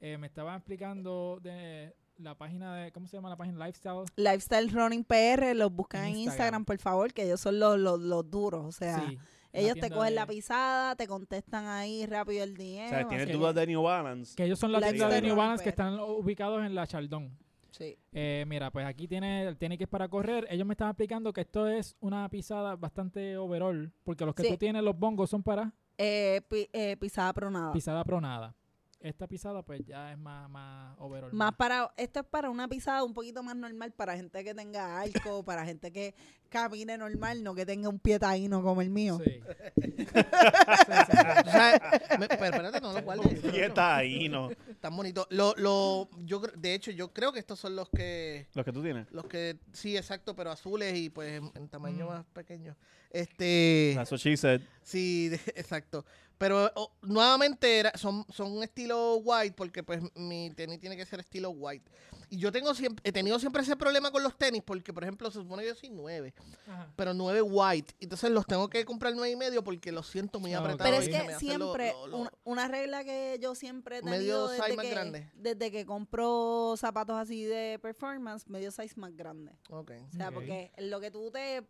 [0.00, 3.66] Eh, me estaban explicando de la página de, ¿cómo se llama la página?
[3.66, 4.04] Lifestyle.
[4.14, 6.24] Lifestyle Running PR, los buscan en Instagram.
[6.32, 8.64] Instagram, por favor, que ellos son los, los, los duros.
[8.66, 9.18] O sea, sí.
[9.54, 12.86] Ellos te cogen de- la pisada, te contestan ahí rápido el DM.
[12.86, 14.34] O sea, tienes dudas de New Balance.
[14.36, 17.36] Que ellos son la tienda de New Balance que están ubicados en la Chaldón.
[17.70, 17.98] Sí.
[18.12, 20.46] Eh, mira, pues aquí tiene tenis que es para correr.
[20.48, 24.48] Ellos me estaban explicando que esto es una pisada bastante overall, porque los que Sí.
[24.50, 27.72] tú tienes, los bongos, son para Eh, pi- eh, pisada pronada.
[27.72, 28.54] pisada pronada.
[29.00, 30.93] Esta pisada, pues ya es más, más.
[31.34, 35.00] Más para, esto es para una pisada un poquito más normal para gente que tenga
[35.00, 36.14] arco, para gente que
[36.48, 39.18] camine normal, no que tenga un pie taíno como el mío.
[39.24, 39.40] Sí.
[40.14, 41.80] O sea,
[42.18, 43.42] me- pero espérate, no lo guardes.
[43.52, 44.50] Y está ahí, ¿no?
[44.80, 45.26] Tan bonito.
[45.30, 48.72] Lo, lo, yo, cre- de hecho, yo creo que estos son los que, Los que
[48.72, 49.10] tú tienes.
[49.12, 52.08] los que, sí, exacto, pero azules y pues en, en tamaño Mm.
[52.08, 52.76] más pequeño.
[53.14, 54.60] Este, That's what she said.
[54.82, 56.04] sí, de- exacto.
[56.36, 61.06] Pero oh, nuevamente era, son, son un estilo white porque pues mi tenis tiene que
[61.06, 61.88] ser estilo white.
[62.28, 65.30] Y yo tengo siempre, he tenido siempre ese problema con los tenis porque, por ejemplo,
[65.30, 66.34] se supone que yo soy nueve,
[66.66, 66.92] Ajá.
[66.96, 67.94] pero nueve white.
[68.00, 70.90] Entonces los tengo que comprar nueve y medio porque los siento muy apretados.
[70.90, 74.48] Pero es que lo- siempre, lo- lo- una, regla que yo siempre he Medio tenido
[74.48, 75.30] size desde más que, grande.
[75.36, 79.52] desde que compro zapatos así de performance, medio size más grande.
[79.70, 79.92] Ok.
[80.12, 81.62] O sea, porque lo que tú te...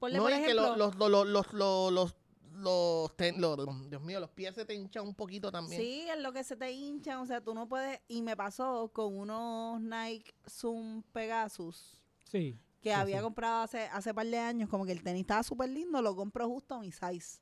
[0.00, 2.16] Ponle, No, por y que ejemplo, los, los, los, los, los, los,
[2.54, 5.80] los ten- los- Dios mío, los pies se te hinchan un poquito también.
[5.80, 8.00] Sí, es lo que se te hinchan, o sea, tú no puedes...
[8.08, 12.58] Y me pasó con unos Nike Zoom Pegasus Sí.
[12.80, 13.22] que Sí, había sí.
[13.22, 16.48] comprado hace, hace par de años, como que el tenis estaba súper lindo, lo compro
[16.48, 17.38] justo a mi size.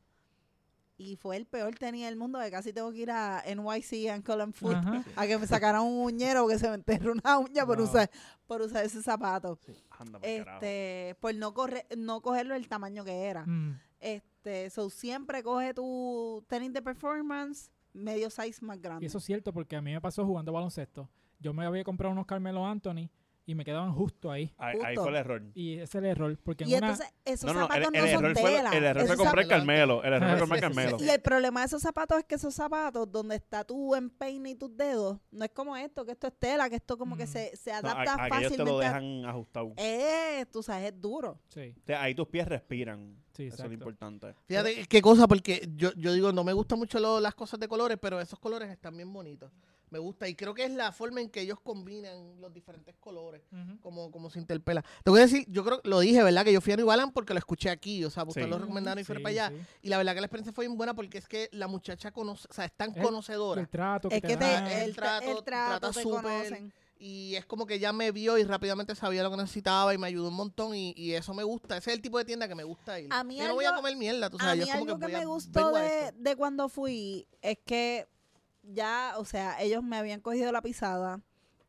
[1.00, 4.52] Y fue el peor tenis del mundo, que casi tengo que ir a NYC and
[4.52, 5.04] Foot Ajá.
[5.14, 8.10] a que me sacaran un uñero porque se me enterró una uña por usar
[8.48, 9.60] por usar ese zapato.
[9.90, 10.56] Anda, carajo.
[10.56, 13.46] Este, por no correr, no cogerlo el tamaño que era.
[13.46, 13.78] Mm.
[14.00, 19.04] Este, so siempre coge tu tenis de performance medio size más grande.
[19.04, 21.08] Y eso es cierto porque a mí me pasó jugando baloncesto.
[21.38, 23.08] Yo me había comprado unos Carmelo Anthony
[23.50, 24.52] y me quedaban justo ahí.
[24.58, 25.00] Ahí, ahí justo.
[25.02, 25.42] fue el error.
[25.54, 26.38] Y ese es el error.
[26.44, 28.38] Porque en y una, entonces esos No, no, no, el, zapatos el no son error
[28.38, 28.70] fue, tela.
[28.76, 30.04] el error fue Esos comprar zapatos- Carmelo.
[30.04, 30.74] El error Ah, fue sí, comprar sí, sí.
[30.82, 31.04] Carmelo.
[31.04, 34.54] Y el problema de esos zapatos es que esos zapatos donde está tu empeine y
[34.54, 37.28] tus dedos, no es como esto, que esto es tela, que esto como que Mm.
[37.28, 38.86] se, se No, adapta a- aquellos te lo fácilmente.
[38.86, 39.72] a- dejan ajustado.
[39.78, 41.40] Eh, tú sabes, es duro.
[41.48, 43.16] sí, O sea, ahí tus pies respiran.
[43.32, 43.72] sí, Eso es lo exacto.
[43.72, 44.34] importante.
[44.46, 47.66] Fíjate qué cosa, porque yo, yo digo, no me gustan mucho lo- las cosas de
[47.68, 49.50] colores, pero esos colores están bien bonitos.
[49.90, 53.42] Me gusta y creo que es la forma en que ellos combinan los diferentes colores,
[53.82, 54.82] como, como se interpela.
[55.04, 56.44] Te voy a decir, yo creo, lo dije, ¿verdad?
[56.44, 58.50] Que yo fui a New Balance porque lo escuché aquí, o sea, ustedes Sí.
[58.50, 59.56] lo recomendaron y fueron Sí, para allá.
[59.58, 59.66] sí.
[59.82, 62.46] Y la verdad que la experiencia fue bien buena porque es que la muchacha conoce,
[62.50, 63.60] o sea, es tan El- conocedora.
[63.60, 64.66] El trato que Es te que te, dan.
[64.66, 66.72] el el, trato- trato, el trato trata te súper- conocen.
[67.00, 70.08] Y es como que ya me vio y rápidamente sabía lo que necesitaba y me
[70.08, 71.76] ayudó un montón y, y eso me gusta.
[71.76, 73.06] Ese es el tipo de tienda que me gusta ir.
[73.12, 74.58] A mí yo no voy a algo- comer mierda, tú A sabes.
[74.58, 76.16] yo mí es como algo que, a- me gustó a de, esto.
[76.18, 78.08] de cuando fui es que
[78.68, 81.20] ya, o sea, ellos me habían cogido la pisada,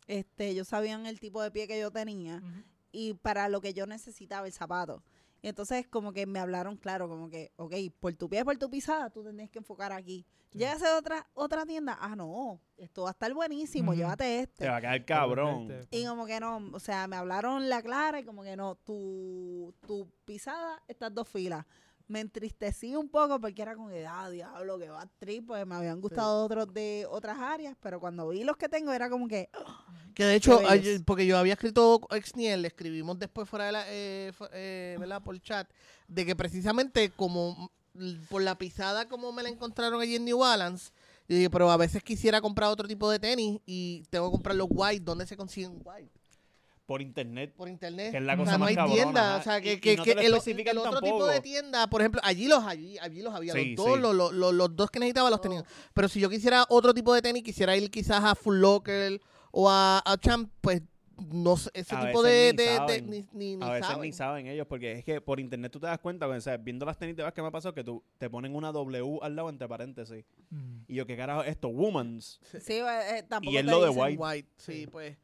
[0.08, 2.42] este, ellos sabían el tipo de pie que yo tenía
[2.92, 5.04] y para lo que yo necesitaba el zapato.
[5.42, 8.70] Y entonces como que me hablaron claro, como que, ok, por tu pie, por tu
[8.70, 10.26] pisada, tú tendrías que enfocar aquí.
[10.52, 10.58] Sí.
[10.60, 14.66] Llegas a otra, otra tienda, ah, no, esto va a estar buenísimo, llévate este.
[14.66, 15.70] Te va a quedar cabrón.
[15.92, 19.74] Y como que no, o sea, me hablaron la clara y como que no, tu,
[19.88, 21.66] tu pisada, estas dos filas.
[22.10, 25.76] Me entristecí un poco porque era como que, ah, diablo, que va trip, pues me
[25.76, 29.50] habían gustado otros de otras áreas, pero cuando vi los que tengo era como que,
[30.14, 30.60] Que de hecho,
[31.06, 35.24] porque yo había escrito Exniel, le escribimos después fuera de la, eh, eh, ¿verdad?
[35.24, 35.70] por chat,
[36.10, 40.40] de que precisamente como mm, por la pisada como me la encontraron allí en New
[40.40, 40.92] Balance,
[41.30, 44.56] yo dije, pero a veces quisiera comprar otro tipo de tenis y tengo que comprar
[44.56, 45.06] los white.
[45.06, 46.19] ¿Dónde se consiguen white?
[46.90, 47.54] Por internet.
[47.56, 48.10] Por internet.
[48.12, 49.38] Que es la o cosa sea, no más hay cabrona, tienda.
[49.38, 51.40] O sea, que, Y- y que, no que te lo el, el otro tipo de
[51.40, 53.54] tienda, por ejemplo, allí los, allí, allí los había.
[53.54, 54.02] Sí, los dos, sí.
[54.02, 55.64] los, los- los- los dos que necesitaba los tenía.
[55.94, 59.22] Pero si yo quisiera otro tipo de tenis, quisiera ir quizás a Full Locker
[59.52, 60.82] o a, a Champ, pues
[61.32, 63.10] no sé, ese A tipo de, ni de- de- saben.
[63.10, 64.02] ni, ni- ni a veces saben.
[64.02, 66.86] ni saben ellos, porque es que por internet tú te das cuenta, o sea, viendo
[66.88, 69.36] las tenis de vas que me ha pasado, que tú te ponen una W al
[69.36, 70.26] lado entre paréntesis.
[70.50, 70.78] Mm.
[70.88, 71.68] Y yo, ¿qué carajo es esto?
[71.68, 72.40] Womans.
[72.62, 74.48] Sí, eh, tampoco Y es te lo de white.
[74.58, 75.18] sí, pues.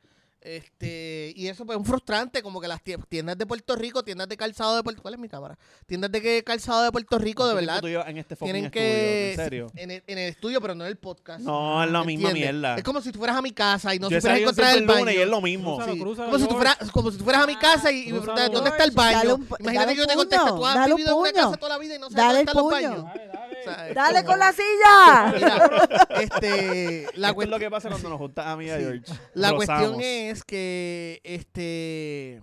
[0.46, 4.04] Este, y eso pues es un frustrante, como que las tie- tiendas de Puerto Rico,
[4.04, 5.58] tiendas de calzado de Puerto ¿Cuál es mi cámara?
[5.88, 8.08] Tiendas de que- calzado de Puerto Rico, de ¿Cuánto verdad.
[8.10, 8.72] en este Tienen estudio?
[8.84, 9.32] que.
[9.32, 9.68] ¿En serio?
[9.76, 11.40] En el, en el estudio, pero no en el podcast.
[11.42, 12.76] No, es la misma mierda.
[12.78, 15.10] Es como si tú fueras a mi casa y no supieras encontrar el baño.
[15.12, 15.78] y es lo mismo.
[15.78, 18.06] Crúzalo, Sí, crúzalo, como, si tú fueras, como si tú fueras a mi casa y,
[18.14, 19.18] me preguntas, ¿dónde está el baño?
[19.18, 21.32] dale un Imagínate dale que yo te un contesto, puño, tú has vivido en una
[21.34, 23.04] casa toda la vida y no sabes dónde están los baños.
[23.04, 23.46] Dale, dale.
[23.56, 25.34] O sea, es ¡Dale como- con la silla!
[25.34, 28.78] Mira, este, la, Esto es lo que pasa cuando nos juntas a mí y a.
[28.78, 29.12] George.
[29.34, 32.42] la cuestión es que este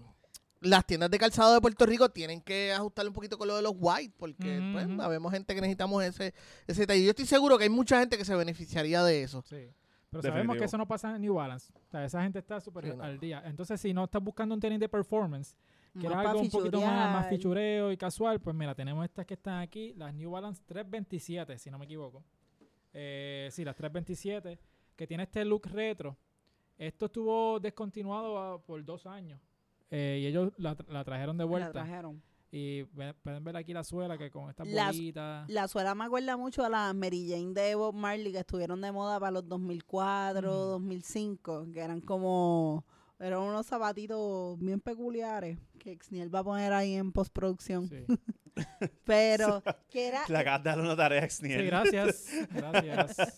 [0.61, 3.63] las tiendas de calzado de Puerto Rico tienen que ajustarle un poquito con lo de
[3.63, 5.03] los white, porque Ujú, pues, ujú.
[5.03, 6.35] habemos gente que necesitamos ese,
[6.69, 7.03] ese detalle.
[7.03, 9.43] Yo estoy seguro que hay mucha gente que se beneficiaría de eso.
[9.43, 9.57] Sí.
[10.11, 10.59] Pero sabemos Definitivo.
[10.61, 11.73] que eso no pasa en New Balance.
[11.89, 13.03] O sea, esa gente está súper Sí, no.
[13.03, 13.43] al día.
[13.45, 15.57] Entonces, si no estás buscando un tenis de performance,
[15.99, 19.35] que era algo un poquito más, más fichureo y casual, pues mira, tenemos estas que
[19.35, 22.23] están aquí, las New Balance 327, si no me equivoco.
[22.93, 24.59] Eh, sí, las 327,
[24.95, 26.17] que tiene este look retro.
[26.87, 29.40] Esto estuvo descontinuado ah, por dos años.
[29.90, 31.73] Eh, y ellos la, la trajeron de La vuelta.
[31.73, 32.23] trajeron.
[32.51, 35.49] Y pueden ver aquí la suela que con estas Las- bolitas.
[35.49, 38.90] La suela me acuerda mucho a la Mary Jane de Bob Marley que estuvieron de
[38.92, 40.71] moda para los 2004, Mm.
[40.73, 42.85] 2005, que eran como
[43.18, 47.88] eran unos zapatitos bien peculiares que Xniel va a poner ahí en postproducción.
[47.88, 48.05] Sí.
[49.05, 52.27] Pero que era Le acabas de dar una tarea, Sí, gracias.
[52.51, 53.17] Gracias.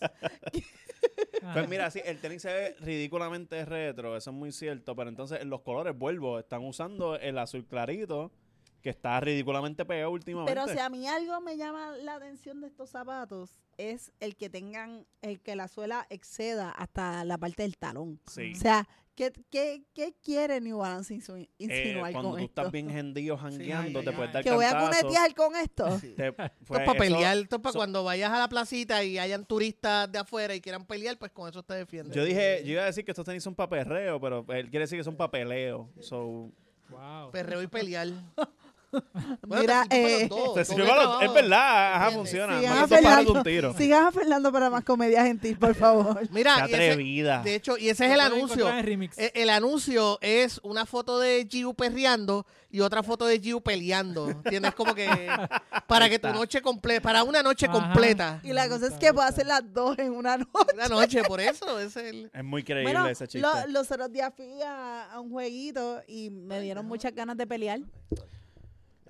[1.31, 1.67] Pues Ajá.
[1.67, 5.51] mira, sí, el tenis se ve ridículamente retro, eso es muy cierto, pero entonces en
[5.51, 8.33] los colores, vuelvo, están usando el azul clarito,
[8.81, 10.53] que está ridículamente pegado últimamente.
[10.53, 14.49] Pero si a mí algo me llama la atención de estos zapatos es el que
[14.49, 18.21] tengan, el que la suela exceda hasta la parte del talón.
[18.27, 18.53] Sí.
[18.55, 22.61] O sea, ¿qué, qué, qué quiere New Balance insu- Eh, insinuar cuando con tú esto?
[22.63, 25.99] estás bien hendido, jangueando, ay, te puedes dar que voy a cunetear con esto.
[26.01, 26.15] Sí.
[26.17, 28.49] te- Esto pues, es para eso- pelear, esto es para so- cuando vayas a la
[28.49, 32.15] placita y hayan turistas de afuera y quieran pelear, pues con eso te defiendes.
[32.15, 34.85] Yo dije, yo iba a decir que estos tenis son para perreo, pero él quiere
[34.85, 35.89] decir que son para peleo.
[36.01, 36.51] So,
[36.91, 37.31] Wow.
[37.33, 38.09] Perreo y pelear.
[39.47, 42.59] Bueno, Mira, eh, dos, para los- es verdad, ajá, funciona.
[42.59, 43.33] Sigan a para Fernando.
[43.33, 43.75] un tiro.
[43.77, 46.19] Sigan a Fernando para más comedia gentil, por favor.
[46.21, 47.43] Qué Mira, y ese- atrevida.
[47.43, 48.55] de hecho, y ese es Lo el pueden anuncio.
[48.57, 49.19] encontrar en remix.
[49.19, 54.31] E- El, anuncio es una foto de Giu perreando y otra foto de Giu peleando.
[54.31, 54.75] ¿Entiendes?
[54.75, 55.09] Como que
[55.87, 57.73] para que tu noche completa, para una noche Ajá.
[57.81, 58.41] completa.
[58.43, 60.51] Y la cosa es que puedo hacer las dos en una noche.
[60.75, 61.79] Una noche, por eso.
[61.79, 62.31] Es el...
[62.33, 63.47] Es muy creíble Bueno, ese chiste.
[63.47, 67.47] lo- los otros días fui a, a un jueguito y me dieron muchas ganas de
[67.47, 67.81] pelear.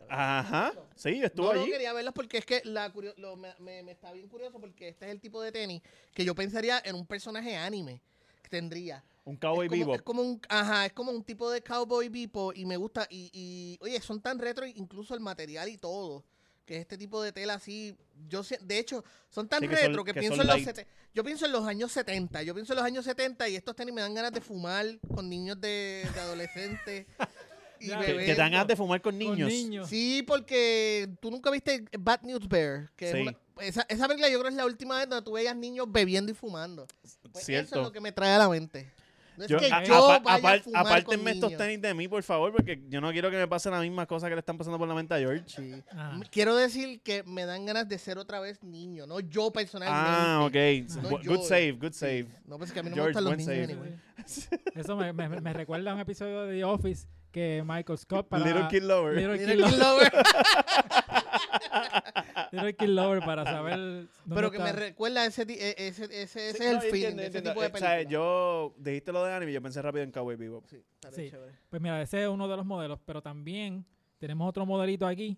[0.09, 0.73] Ajá.
[0.97, 1.71] Sí, yo estuve No, no, allí.
[1.71, 4.89] quería verlos porque es que la curio- lo- me, me- me está bien curioso porque
[4.89, 8.01] este es el tipo de tenis que yo pensaría en un personaje anime
[8.43, 9.05] que tendría.
[9.25, 9.95] Un cowboy es como, vivo.
[9.95, 13.31] es como un, ajá, es como un tipo de cowboy vivo y me gusta y,
[13.33, 16.25] y, oye, son tan retro incluso el material y todo,
[16.67, 17.97] que es este tipo de tela así,
[18.29, 20.49] yo sé- de hecho, son tan Sí, que son- retro que, que pienso son en
[20.49, 20.77] los light.
[20.77, 23.75] sete- yo pienso en los años 70, yo pienso en los años 70 y estos
[23.75, 27.07] tenis me dan ganas de fumar con niños de, de adolescentes
[27.81, 29.49] y Ya, Que, que te dan ganas de fumar con Con niños.
[29.49, 29.89] niños.
[29.89, 32.91] Sí, porque tú nunca viste Bad News Bear.
[32.97, 33.21] Que es Sí.
[33.23, 36.33] una- esa, esa película yo creo es la última vez donde tú veías niños bebiendo
[36.33, 36.87] y fumando.
[37.33, 37.67] Pues Cierto.
[37.71, 38.91] Eso es lo que me trae a la mente.
[39.37, 41.59] No es Yo- que a- yo apa- vaya a apar- fumar apártenme con estos niños.
[41.67, 44.29] tenis de mí, por favor, porque yo no quiero que me pasen las mismas cosas
[44.29, 45.43] que le están pasando por la mente a George.
[45.49, 45.73] Sí.
[45.91, 50.01] M- Quiero decir que me dan ganas de ser otra vez niño, no yo personalmente.
[50.09, 51.03] Ah, ok.
[51.03, 51.33] No Bu- yo.
[51.37, 51.99] good save, good Sí.
[51.99, 52.27] save.
[52.47, 53.67] No, pues que a mí no George, me gustan los buen niños.
[53.67, 53.73] save.
[53.73, 54.55] anyway.
[54.77, 58.45] Eso me, me- me recuerda a un episodio de The Office que Michael Scott para
[58.45, 59.17] Little Kid Lover.
[59.17, 60.13] Little Kid Kid Lover, Lover.
[62.53, 66.49] Little Kid Lover para saber Pero que me recuerda ese, e- ese, ese, ese Sí,
[66.59, 67.51] es el no, yo feeling entiendo, de ese entiendo.
[67.51, 68.11] tipo de Eh, o sea, película.
[68.13, 70.65] yo dijiste lo de anime y yo pensé rápido en Cowboy Bebop.
[70.67, 70.81] Sí,
[71.13, 71.31] Sí.
[71.31, 71.53] chévere.
[71.69, 73.85] Pues mira, ese es uno de los modelos, pero también
[74.19, 75.37] tenemos otro modelito aquí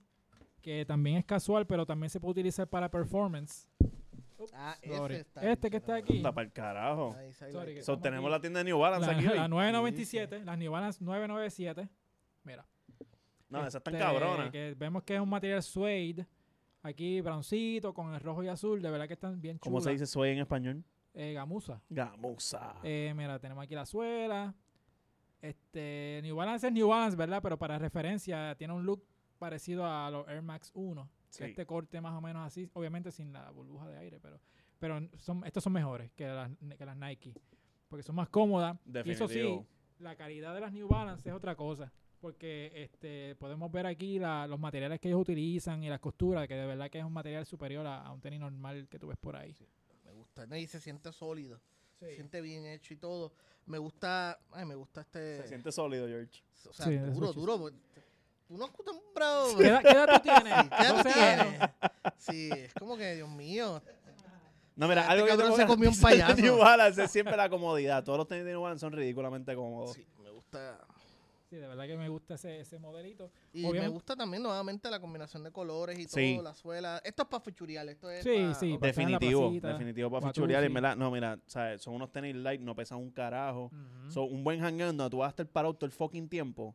[0.60, 3.66] que también es casual, pero también se puede utilizar para performance.
[4.54, 5.14] Ah, Sorry.
[5.14, 6.16] ese está Este que está aquí.
[6.18, 7.16] Está para el carajo.
[7.50, 7.82] Sorry, que.
[7.82, 9.24] So, tenemos la tienda de New Balance La, aquí.
[9.36, 9.48] la hoy.
[9.48, 11.88] 997, las New Balance 997.
[12.44, 12.66] Mira.
[13.48, 14.50] No, esas están Este, cabronas.
[14.50, 16.26] Que vemos que es un material suede.
[16.82, 18.80] Aquí broncito con el rojo y azul.
[18.82, 20.00] De verdad que están bien ¿Cómo se chulas.
[20.00, 20.84] dice suede en español?
[21.14, 21.80] eh, Gamusa.
[21.88, 22.74] Gamusa.
[22.82, 24.54] Eh, mira, tenemos aquí la suela.
[25.40, 27.40] Este, New Balance es New Balance, ¿verdad?
[27.42, 29.04] Pero para referencia, tiene un look
[29.38, 31.08] parecido a los Air Max 1.
[31.36, 31.44] Sí.
[31.44, 34.40] Este corte más o menos así, obviamente sin la burbuja de aire, pero,
[34.78, 37.34] pero son, estos son mejores que las, que las Nike.
[37.88, 38.76] Porque son más cómodas.
[39.04, 39.66] Y eso sí, Definitivo.
[40.00, 41.92] la calidad de las New Balance es otra cosa.
[42.20, 46.54] Porque este podemos ver aquí la- los materiales que ellos utilizan y las costuras, que
[46.54, 49.18] de verdad que es un material superior a, a un tenis normal que tú ves
[49.18, 49.54] por ahí.
[50.04, 50.46] Me gusta.
[50.58, 51.58] Y se siente sólido.
[51.98, 52.06] Sí.
[52.06, 53.32] Se siente bien hecho y todo.
[53.66, 54.38] Me gusta.
[54.50, 55.42] Ay, me gusta este.
[55.42, 56.42] Se siente sólido, George.
[56.68, 57.70] O sea, Sí, duro, duro.
[58.48, 59.56] Tú no has acostumbrado.
[59.56, 60.54] ¿Qué, edad, qué edad tú tienes?
[60.54, 61.46] Sí, ¿qué edad tú 12 años.
[61.48, 61.70] tienes?
[62.18, 63.82] Sí, es como que, Dios mío.
[64.76, 66.36] No, mira, Este algo que tengo se comió un payaso.
[66.36, 68.04] New Balance es siempre la comodidad.
[68.04, 69.94] Todos los tenis de New Balance son ridículamente cómodos.
[69.94, 70.78] Sí, me gusta.
[71.48, 73.30] Sí, de verdad que me gusta ese, ese modelito.
[73.52, 76.34] Y me Obviamente- gusta también nuevamente la combinación de colores y Sí.
[76.34, 77.00] todo, la suela.
[77.04, 78.80] Esto es para fichurial, esto es Sí, pa- sí, ok.
[78.80, 80.32] pa- estar en la Definitivo, placita, definitivo para
[80.66, 81.80] en verdad, no, mira, ¿sabes?
[81.82, 83.66] son unos tenis light, no pesan un carajo.
[83.72, 84.10] Ujú.
[84.10, 86.74] Son un buen hangar donde tú vas a estar parado todo el fucking tiempo.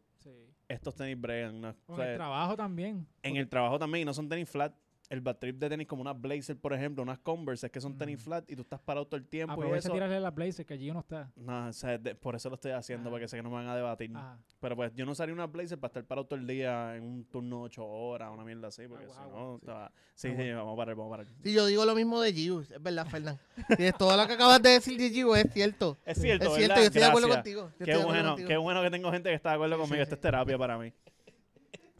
[0.72, 1.62] Estos tenis bregan.
[1.62, 1.70] ¿no?
[1.70, 3.08] O Con sea, el trabajo también.
[3.24, 4.74] en el trabajo también, y no son tenis flat.
[5.12, 7.98] El bad trip de tenis como unas Blazer, por ejemplo, unas Converse, es que son
[7.98, 9.88] tenis flat y tú estás parado todo el tiempo y Aprovecha eso.
[9.90, 11.30] de tirarle la Blazer, que allí uno está.
[11.36, 13.12] No, o sea, de- por eso lo estoy haciendo, Ah.
[13.12, 14.10] porque sé que no me van a debatir.
[14.16, 14.40] Ajá.
[14.62, 17.26] Pero pues yo no usaría una Blazer para estar parado todo el día en un
[17.26, 19.60] turno de 8 horas, una mierda así, porque Agua, si no, sí.
[19.60, 19.92] estaba...
[20.16, 20.44] Sí, Agua.
[20.44, 21.34] sí, vamos a parar, vamos a parar.
[21.44, 23.38] Sí, yo digo lo mismo de Giu, es verdad, Fernán.
[23.76, 25.98] Tienes todo lo que acabas de decir de Giu es cierto.
[26.06, 26.76] Es cierto, Es cierto, ¿verdad?
[26.78, 27.62] yo estoy de acuerdo contigo.
[27.64, 28.48] yo estoy Qué de acuerdo bueno, contigo.
[28.48, 29.96] qué bueno que tengo gente que está de acuerdo conmigo.
[29.98, 30.94] sí, Esto es terapia para mí.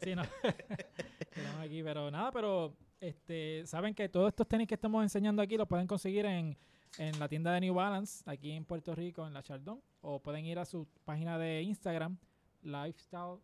[0.02, 0.22] Sí, no.
[1.34, 5.56] Tenemos aquí, pero nada, pero este, saben que todos estos tenis que estamos enseñando aquí
[5.56, 6.56] los pueden conseguir en,
[6.98, 10.44] en la tienda de New Balance, aquí en Puerto Rico, en la Chardon, o pueden
[10.46, 12.16] ir a su página de Instagram,
[12.62, 13.38] Lifestyle,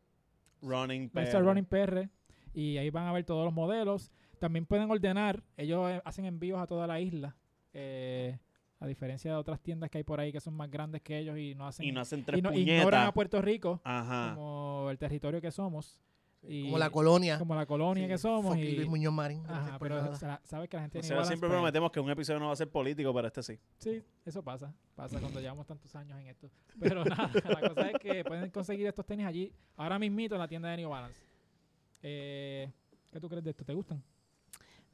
[0.62, 1.48] Running, Lifestyle PR.
[1.48, 2.08] Running PR,
[2.54, 4.10] y ahí van a ver todos los modelos.
[4.38, 7.34] También pueden ordenar, ellos eh, hacen envíos a toda la isla,
[7.72, 8.38] eh,
[8.78, 11.36] a diferencia de otras tiendas que hay por ahí que son más grandes que ellos
[11.36, 14.34] y no hacen Y no hacen tres y no- ignoran a Puerto Rico Ajá.
[14.36, 15.98] como el territorio que somos.
[16.42, 17.38] Y Como la colonia.
[17.38, 18.56] como la colonia Sí, que somos.
[18.56, 19.42] Y, Luis Muñoz Marín.
[19.48, 22.10] ajá, pero sa- sabes que la gente O sea, Balance, siempre pues, prometemos que un
[22.10, 23.58] episodio no va a ser político, pero este sí.
[23.78, 24.72] Sí, eso pasa.
[24.94, 26.48] Pasa cuando llevamos tantos años en esto.
[26.80, 30.48] Pero nada, la cosa es que pueden conseguir estos tenis allí, ahora mismito en la
[30.48, 31.20] tienda de New Balance.
[32.02, 32.70] Eh,
[33.10, 33.64] ¿Qué tú crees de esto?
[33.64, 34.02] ¿Te gustan?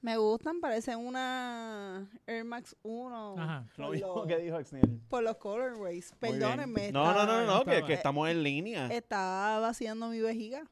[0.01, 3.67] Me gustan, parecen una Air Max 1 Ajá.
[3.79, 5.01] Lo por, mismo los, que dijo Exniel.
[5.09, 6.13] por los colorways.
[6.19, 6.93] Perdónenme.
[6.93, 8.87] No, no, no, no, no, que, estaba- que estamos en línea.
[8.89, 10.65] Estaba vaciando mi vejiga.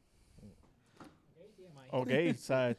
[1.92, 2.76] Ok, ¿sabes?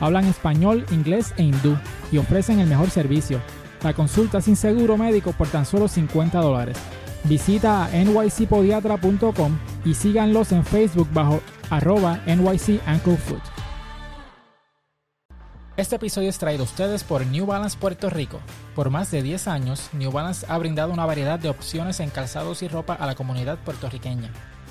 [0.00, 1.76] Hablan español, inglés e hindú
[2.10, 3.40] y ofrecen el mejor servicio.
[3.82, 6.78] La consulta sin seguro médico por tan solo 50 dólares.
[7.24, 12.80] Visita a nycpodiatra.com y síganlos en Facebook bajo arroba NYC.
[15.76, 18.40] Este episodio es traído a ustedes por New Balance Puerto Rico.
[18.74, 22.62] Por más de 10 años, New Balance ha brindado una variedad de opciones en calzados
[22.62, 24.30] y ropa a la comunidad puertorriqueña.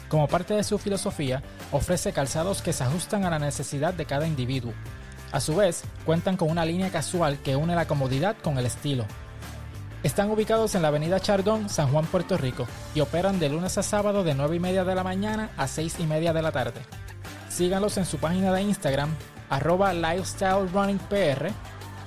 [0.10, 4.26] Como parte de su filosofía, ofrece calzados que se ajustan a la necesidad de cada
[4.28, 4.74] individuo.
[5.32, 9.06] A su vez, cuentan con una línea casual que une la comodidad con el estilo.
[10.02, 13.84] Están ubicados en la avenida Chardón, San Juan, Puerto Rico, y operan de lunes a
[13.84, 16.82] sábado de 9 y media de la mañana a 6 y media de la tarde.
[17.50, 19.14] Síganlos en su página de Instagram,
[19.50, 21.52] arroba lifestylerunningpr.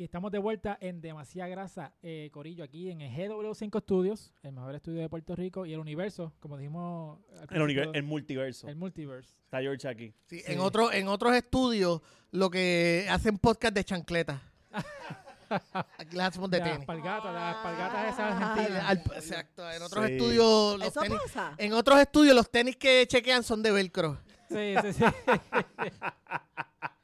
[0.00, 4.52] Y estamos de vuelta en Demasiada Grasa, eh, Corillo, aquí en el GW5 Studios, el
[4.52, 7.18] mejor estudio de Puerto Rico y el universo, como dijimos.
[7.32, 8.68] al El, principio, univer- el multiverso.
[8.68, 9.34] el multiverse.
[9.46, 10.14] Está George aquí.
[10.26, 10.52] Sí, Sí.
[10.52, 14.40] En, otro, en otros estudios, lo que hacen podcast de chancleta.
[15.98, 16.86] Aquí las hacemos de las tenis.
[16.86, 18.84] palgatas, las palgatas esas argentinas.
[18.84, 19.68] Al- exacto.
[19.72, 20.12] En otros Sí.
[20.12, 21.18] estudios, los ¿Eso tenis.
[21.24, 21.54] pasa?
[21.58, 24.16] En otros estudios, los tenis que chequean son de velcro.
[24.48, 25.04] Sí, sí, sí.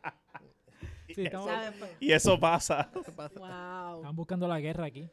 [1.14, 1.74] Sí, estamos, ¿Saben?
[1.78, 2.90] Pues, Y eso pasa.
[2.94, 3.96] Wow.
[4.00, 5.08] están buscando la guerra aquí.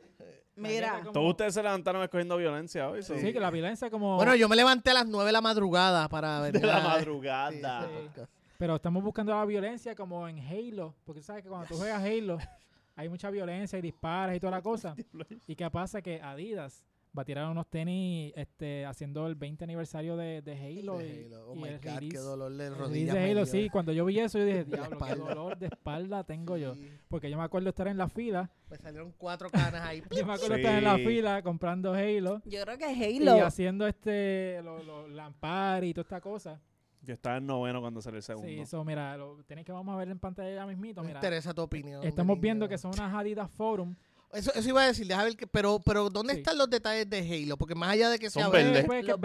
[0.56, 3.02] Mira, Como- Todos ustedes se levantaron escogiendo violencia hoy.
[3.04, 4.18] so- Sí, que la violencia como...
[4.18, 6.54] Bueno, yo me levanté a las 9 de la madrugada para ver.
[6.54, 7.88] De la madrugada.
[7.88, 8.22] Sí.
[8.58, 12.04] Pero estamos buscando la violencia como en Halo, porque tú sabes que cuando tú juegas
[12.04, 12.38] Halo
[12.96, 14.94] hay mucha violencia y disparas y toda la cosa.
[15.48, 16.02] ¿Y qué pasa?
[16.02, 16.86] Que Adidas
[17.18, 20.98] va a tirar unos tenis este, haciendo el 20 aniversario de, de Halo.
[21.00, 21.48] De y- Halo.
[21.50, 23.70] Oh y my el God, qué release- dolor de release de me Halo, sí.
[23.70, 26.74] Cuando yo vi eso, yo dije, diablo, qué dolor de espalda tengo yo.
[26.76, 26.90] Sí.
[27.10, 28.50] Porque yo me acuerdo estar en la fila.
[28.70, 30.02] Me salieron cuatro canas ahí.
[30.12, 31.06] Yo me acuerdo estar en la Sí.
[31.06, 32.42] fila comprando Halo.
[32.46, 33.46] Yo creo que Y Halo.
[33.46, 36.62] haciendo este, los lo, lampar y toda esta cosa.
[37.04, 38.48] Yo estaba en noveno cuando salió el segundo.
[38.48, 41.18] Sí, eso, mira, lo tenéis que vamos a ver en pantalla ya mismito, Me mira.
[41.20, 42.04] interesa tu opinión.
[42.04, 42.70] Estamos viendo niño.
[42.70, 43.96] que son unas Adidas Forum.
[44.34, 46.40] Eso, eso iba a decir, déjame ver que, pero, pero ¿dónde Sí.
[46.40, 47.58] están los detalles de Halo?
[47.58, 48.88] Porque más allá de que Son sea verdes.
[48.88, 49.16] verde,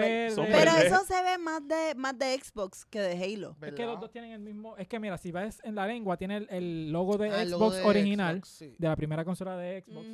[0.53, 3.57] Pero eso se ve más de, más de Xbox que de Halo.
[3.63, 4.77] Es que los dos tienen el mismo.
[4.77, 7.49] Es que mira, si ves en la lengua, tiene el, el logo de Ah, el
[7.49, 8.75] Xbox logo de original, Xbox, sí.
[8.79, 10.07] de la primera consola de Xbox.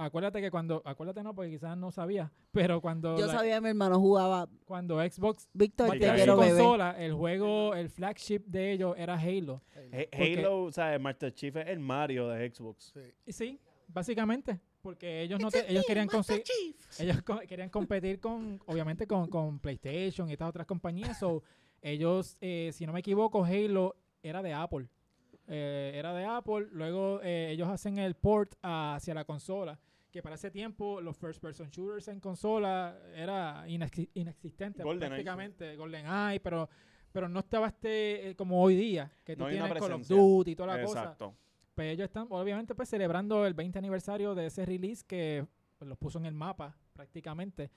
[0.00, 0.80] Acuérdate que cuando.
[0.84, 2.30] Acuérdate no, porque quizás no sabía.
[2.52, 4.48] Pero cuando, Yo la- sabía que mi hermano jugaba.
[4.64, 9.60] cuando Xbox Víctor, te quiero consola, el juego, el flagship de ellos era Halo.
[9.74, 12.92] He- Porque- Halo, o sea, Master Chief es el Mario de Xbox.
[13.26, 13.58] Sí,
[13.88, 14.60] básicamente.
[14.80, 16.44] Porque ellos no te- ellos querían conseguir.
[16.98, 21.18] Ellos co- querían competir con, obviamente, con, con PlayStation y estas otras compañías.
[21.18, 21.42] So,
[21.82, 24.88] ellos, eh, si no me equivoco, Halo era de Apple.
[25.46, 26.68] Eh, era de Apple.
[26.70, 29.78] Luego eh, ellos hacen el port hacia la consola.
[30.10, 35.76] Que para ese tiempo los first person shooters en consola era inexi- inexistente GoldenEye, prácticamente.
[35.76, 36.68] GoldenEye, pero,
[37.12, 39.12] pero no estaba este eh, como hoy día.
[39.24, 40.08] Que tú No tienes Call of.
[40.08, 41.34] Duty y toda la cosa Exacto.
[41.78, 45.46] Pues ellos están obviamente pues celebrando el 20 aniversario de ese release que
[45.78, 47.70] pues, los puso en el mapa prácticamente.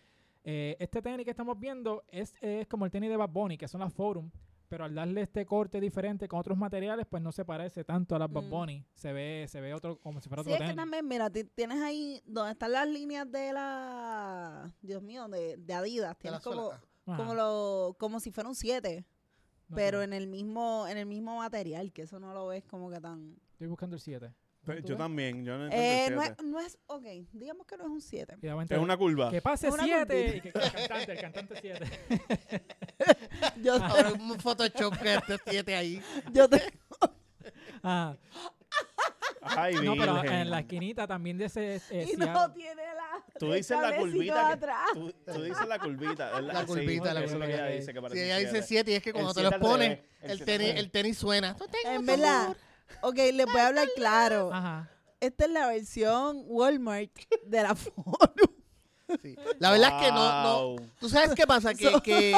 [0.44, 3.68] Eh, este tenis que estamos viendo es, es como el tenis de Bad Bunny, que
[3.68, 4.32] son las Forum,
[4.68, 8.18] pero al darle este corte diferente con otros materiales, pues no se parece tanto a
[8.20, 8.50] las Bad Mm.
[8.50, 8.86] Bunny.
[8.96, 11.44] Se ve, se ve otro, como si fuera Sí, otro es que también, mira, ti-
[11.44, 14.74] tienes ahí donde están las líneas de la.
[14.82, 16.18] Dios mío, de, de Adidas.
[16.18, 16.72] De Tienes como.
[17.06, 19.06] Ajá, como, lo, como si fuera un 7,
[19.68, 22.90] no pero en el mismo en el mismo material, que eso no lo ves como
[22.90, 23.36] que tan.
[23.62, 24.34] Estoy buscando el 7.
[24.66, 26.36] Pero Yo también, yo no entiendo Eh, el no, siete.
[26.40, 26.78] es, no es.
[26.88, 28.38] Ok, digamos que no es un 7.
[28.42, 29.30] Es una curva.
[29.30, 30.36] Que pase Es una 7 curvita.
[30.36, 31.86] y que el cantante, el cantante 7.
[33.62, 36.02] Yo, Ahora un Photoshop que esté siete ahí.
[36.34, 36.74] yo te-
[37.84, 38.16] Ah,
[39.42, 40.34] Ay, no, pero virgen.
[40.40, 41.76] en la esquinita también de ese...
[41.92, 43.24] eh, y no tiene la.
[43.38, 44.88] Tú dices la curvita que- atrás.
[44.96, 46.54] Tú, tú dices la curvita, ¿verdad?
[46.54, 47.68] La Sí, curvita, la eso es lo que curvita.
[47.70, 48.68] ella dice, que Si parece ella dice siete.
[48.68, 51.18] 7 y es que El cuando te siete los pones, el el tenis, el tenis
[51.20, 51.56] suena.
[51.56, 52.44] Tú tengo En verdad.
[52.46, 52.58] amor.
[53.02, 54.52] Ok, les voy a hablar claro.
[54.54, 54.90] Ajá.
[55.20, 57.12] Esta es la versión Walmart
[57.46, 58.51] de la Forum.
[59.22, 59.36] Sí.
[59.60, 60.76] La verdad es que no, no.
[61.00, 61.74] ¿Tú sabes qué pasa?
[61.74, 62.32] Que,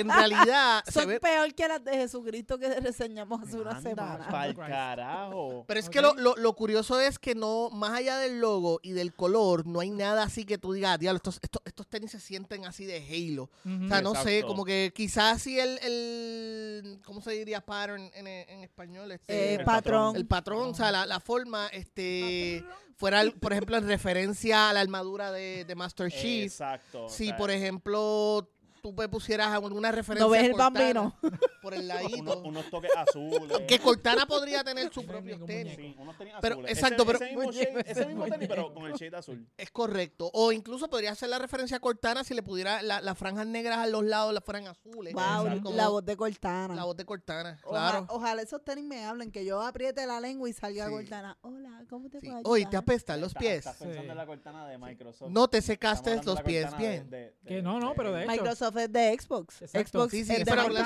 [0.00, 1.20] en realidad Son ve...
[1.20, 4.28] peor que las de Jesucristo que reseñamos hace una semana.
[4.28, 5.64] pa'l carajo.
[5.66, 8.92] Pero es que lo, lo, lo curioso es que no, más allá del logo y
[8.92, 12.20] del color, no hay nada así que tú digas, diablo, estos, estos, estos tenis se
[12.20, 13.50] sienten así de Halo.
[13.84, 18.26] O sea, no sé, como que quizás si el, el ¿cómo se diría pattern en,
[18.26, 19.12] en español?
[19.12, 20.16] Este, Eh, El patrón.
[20.16, 22.64] el patrón, o sea, la, la forma, este,
[22.96, 26.46] fuera, por ejemplo, en referencia a la armadura de, de Master Chief.
[26.52, 27.04] Exacto.
[27.04, 28.50] o Si, sea, por ejemplo,
[28.86, 31.16] tú me pusieras alguna referencia ¿No ves el Cortana bambino?
[31.62, 32.42] por el unos, ladito.
[32.42, 33.58] unos toques azules.
[33.66, 35.74] Que Cortana podría tener sus propios tenis.
[35.76, 36.70] Sí, unos tenis Pero, azules.
[36.72, 39.48] exacto, ese, pero- Ese mismo, Muñeco, shade- ese mismo tenis, pero con el shade azul.
[39.56, 40.30] Es correcto.
[40.34, 43.78] O incluso podría hacer la referencia a Cortana si le pudiera la- las franjas negras
[43.78, 45.12] a los lados las fueran azules.
[45.14, 45.60] Wow.
[45.62, 46.74] Como la voz de Cortana.
[46.74, 47.58] la voz de Cortana.
[47.68, 48.06] Claro.
[48.08, 50.92] Ojalá esos tenis me hablen, que yo apriete la lengua y salga Sí.
[50.92, 51.36] Cortana.
[51.40, 52.26] Hola, ¿cómo te Sí.
[52.26, 52.70] puedo Oye, ayudar?
[52.70, 53.58] te apestan los pies.
[53.58, 54.08] Estás pensando Sí.
[54.10, 55.30] en la cortana de Microsoft.
[55.30, 57.10] No te secaste los pies cortana de- bien.
[57.10, 59.62] de- de- Que no, no, pero de hecho- Microsoft es de Xbox.
[59.62, 59.98] Exacto.
[60.00, 60.82] Xbox Sí, sí, es de pero la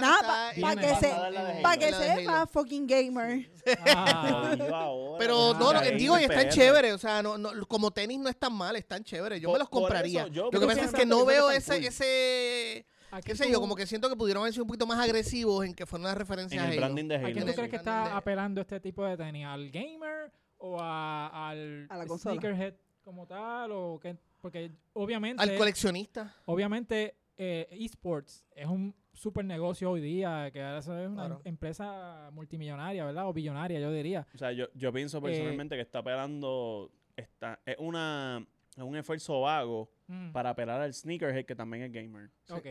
[0.00, 2.20] Nada, pa- pa' que se- en- Para que de Halo.
[2.20, 3.50] sepa, fucking gamer.
[3.86, 6.92] Ah, ahora, Pero que no, no, sea digo, y están chéveres.
[6.94, 9.40] O sea, no, no, como tenis no están mal, están chéveres.
[9.40, 10.22] Yo Por- me los compraría.
[10.22, 11.54] eso, yo- Lo que pasa es que que no veo cool.
[11.54, 14.68] ese, ese, ¿a qué sé tú- yo, como que siento que pudieron haber sido un
[14.68, 16.80] poquito más agresivos en que fuera una referencia En a el Halo.
[16.94, 19.46] branding de ¿A quién tú crees que está apelando este tipo de tenis?
[19.46, 22.34] ¿Al gamer o a, al A la consola.
[22.40, 23.72] sneakerhead como tal?
[23.72, 24.16] O qué?
[24.40, 26.34] Porque obviamente, Al coleccionista.
[26.46, 31.40] obviamente eh, esports es un super negocio hoy día, que ahora es una Claro.
[31.44, 33.26] empresa multimillonaria, ¿verdad?
[33.28, 34.26] O billonaria, yo diría.
[34.34, 36.92] O sea, yo, yo pienso personalmente que está apelando.
[37.16, 41.92] Está, es, una, es un esfuerzo vago Mm, para apelar al sneakerhead que también es
[41.92, 42.30] gamer.
[42.50, 42.66] ok.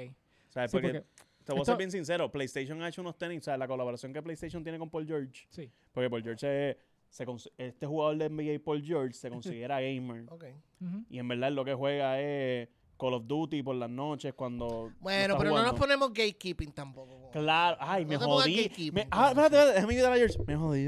[0.50, 1.06] O sea, Sí, porque, porque-
[1.46, 4.12] te voy a ser bien sincero, PlayStation ha hecho unos tenis, o sea, la colaboración
[4.14, 5.72] que PlayStation tiene con Paul George, sí.
[5.94, 6.78] porque Paul George
[7.10, 9.30] se cons- este jugador de NBA Paul George se
[9.66, 10.46] considera gamer Ok.
[10.82, 11.06] Ujú.
[11.10, 12.68] y en verdad lo que juega es
[13.00, 17.30] Call of Duty por las noches cuando Bueno, pero no nos ponemos gatekeeping tampoco.
[17.32, 18.92] Claro, ay, No me jodí.
[18.92, 20.38] Me, ah, espérate, espérate, déjame ayudar a George.
[20.46, 20.86] Me jodí.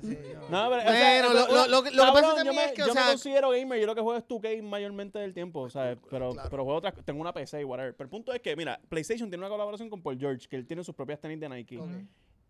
[0.00, 0.18] Sí, sí.
[0.50, 2.82] No, pero, o sea, Bueno, lo- lo- lo que- cabrón, pasa también me, es que,
[2.82, 5.68] o yo me sea- considero gamer, yo lo que juego es 2K mayormente del tiempo,
[5.70, 5.98] ¿sabes?
[6.10, 6.48] Pero, Claro.
[6.50, 7.94] pero juego otras, tengo una PC y whatever.
[7.94, 10.66] Pero el punto es que, mira, PlayStation tiene una colaboración con Paul George, que él
[10.66, 11.78] tiene sus propias tenis de Nike.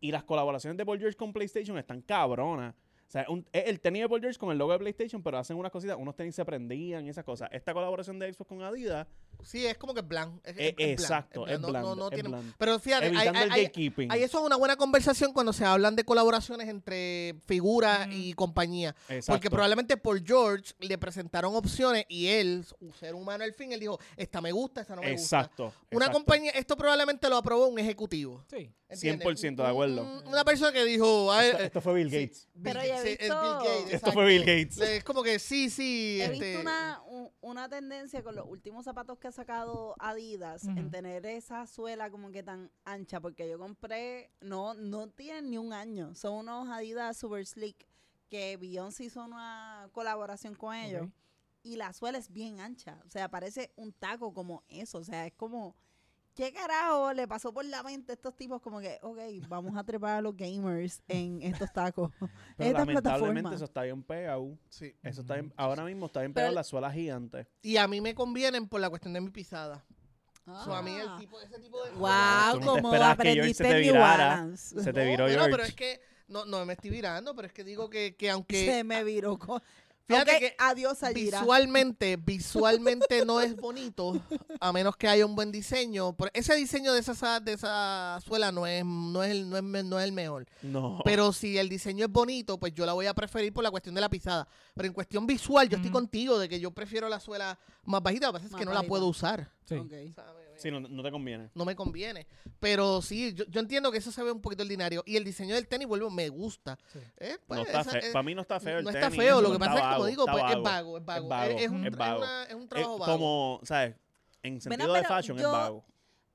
[0.00, 2.74] Y las colaboraciones de Paul George con PlayStation están cabronas.
[3.12, 5.36] O sea, un- es el tenis de Paul George con el logo de PlayStation, pero
[5.36, 7.50] hacen unas cositas, unos tenis se prendían y esas cosas.
[7.52, 9.06] Esta colaboración de Xbox con Adidas,
[9.44, 10.40] Sí, es como que es blanco.
[10.44, 12.54] Es, eh, es- exacto, es bland, no- no- no es tiene- blando.
[12.58, 15.96] Pero fíjate, hay, Evitando hay- el hay- eso es una buena conversación cuando se hablan
[15.96, 18.12] de colaboraciones entre figuras Mm.
[18.12, 18.94] y compañías.
[19.08, 19.32] Exacto.
[19.32, 23.80] Porque probablemente por George le presentaron opciones y él, un ser humano al fin, él
[23.80, 25.40] dijo, esta me gusta, esta no me gusta.
[25.40, 25.74] Exacto.
[25.90, 28.44] Una compañía, esto probablemente lo aprobó un ejecutivo.
[28.48, 28.70] Sí.
[28.88, 29.24] ¿entiendes?
[29.24, 30.02] 100% de acuerdo.
[30.02, 32.48] Un- Una persona que dijo, "Ay, Esto, esto fue Bill sí, Gates.
[32.52, 34.12] Bill Pero Gates, es visto- Bill Gates, Esto exacto.
[34.12, 34.78] fue Bill Gates.
[34.78, 36.18] Es como que sí, sí.
[36.20, 40.64] He este, visto una, un- una tendencia con los últimos zapatos que ha sacado Adidas
[40.64, 45.58] en tener esa suela como que tan ancha, porque yo compré, no, no tienen ni
[45.58, 47.86] un año, son unos Adidas Super Slick
[48.28, 51.08] que Beyoncé hizo una colaboración con ellos
[51.62, 55.26] y la suela es bien ancha, o sea, parece un taco como eso, o sea,
[55.26, 55.76] es como,
[56.34, 59.18] ¿qué carajo le pasó por la mente a estos tipos como que, ok,
[59.48, 62.10] vamos a trepar a los gamers en estos tacos?
[62.56, 63.02] Pero Esta lamentablemente
[63.42, 63.54] plataforma.
[63.54, 64.58] eso está bien pegado.
[64.68, 64.94] sí.
[65.02, 65.54] Eso está bien- Ujú.
[65.56, 67.46] ahora mismo está bien Pero- pegado las suelas gigantes.
[67.62, 69.84] Y a mí me convienen por la cuestión de mi pisada.
[70.44, 71.16] So, a mí el Ah.
[71.20, 71.90] tipo, ese tipo de...
[71.90, 74.16] Tú Wow, no te como esperabas que George aprendiste se te en New virara.
[74.28, 74.82] Balance.
[74.82, 75.50] Se te No, viró pero, George.
[75.52, 78.64] pero es que no, no me estoy virando, pero es que digo que, que aunque
[78.66, 79.38] Se me viró.
[79.38, 79.62] con-
[80.12, 81.40] Fíjate que adiós, Algira.
[81.40, 84.20] visualmente, visualmente no es bonito,
[84.60, 86.12] a menos que haya un buen diseño.
[86.14, 89.84] Por- ese diseño de esa, de esa suela no es, no, es el, no, es,
[89.84, 90.46] no es el mejor.
[90.62, 91.00] No.
[91.04, 93.94] Pero si el diseño es bonito, pues yo la voy a preferir por la cuestión
[93.94, 94.46] de la pisada.
[94.74, 98.26] Pero en cuestión visual, yo estoy contigo de que yo prefiero la suela más bajita.
[98.26, 99.50] Lo que pasa es Más que no la puedo usar.
[99.66, 99.74] Sí.
[99.76, 99.98] O sea,
[100.62, 101.50] Sí, no, no te conviene.
[101.54, 102.26] no me conviene.
[102.60, 105.02] Pero sí, yo, yo entiendo que eso se ve un poquito ordinario.
[105.06, 106.78] Y el diseño del tenis, vuelvo, me gusta.
[106.92, 106.98] Sí.
[107.18, 109.04] Eh, pues, no esa- eh, Para mí no está feo el no tenis.
[109.08, 111.28] está feo, lo que pasa es como vago, digo, pues es vago, es vago.
[111.28, 112.18] vago, Es, es un, es vago.
[112.18, 113.12] una- es un Es trabajo vago.
[113.12, 113.96] como, ¿sabes?
[114.42, 115.84] En sentido de fashion es vago.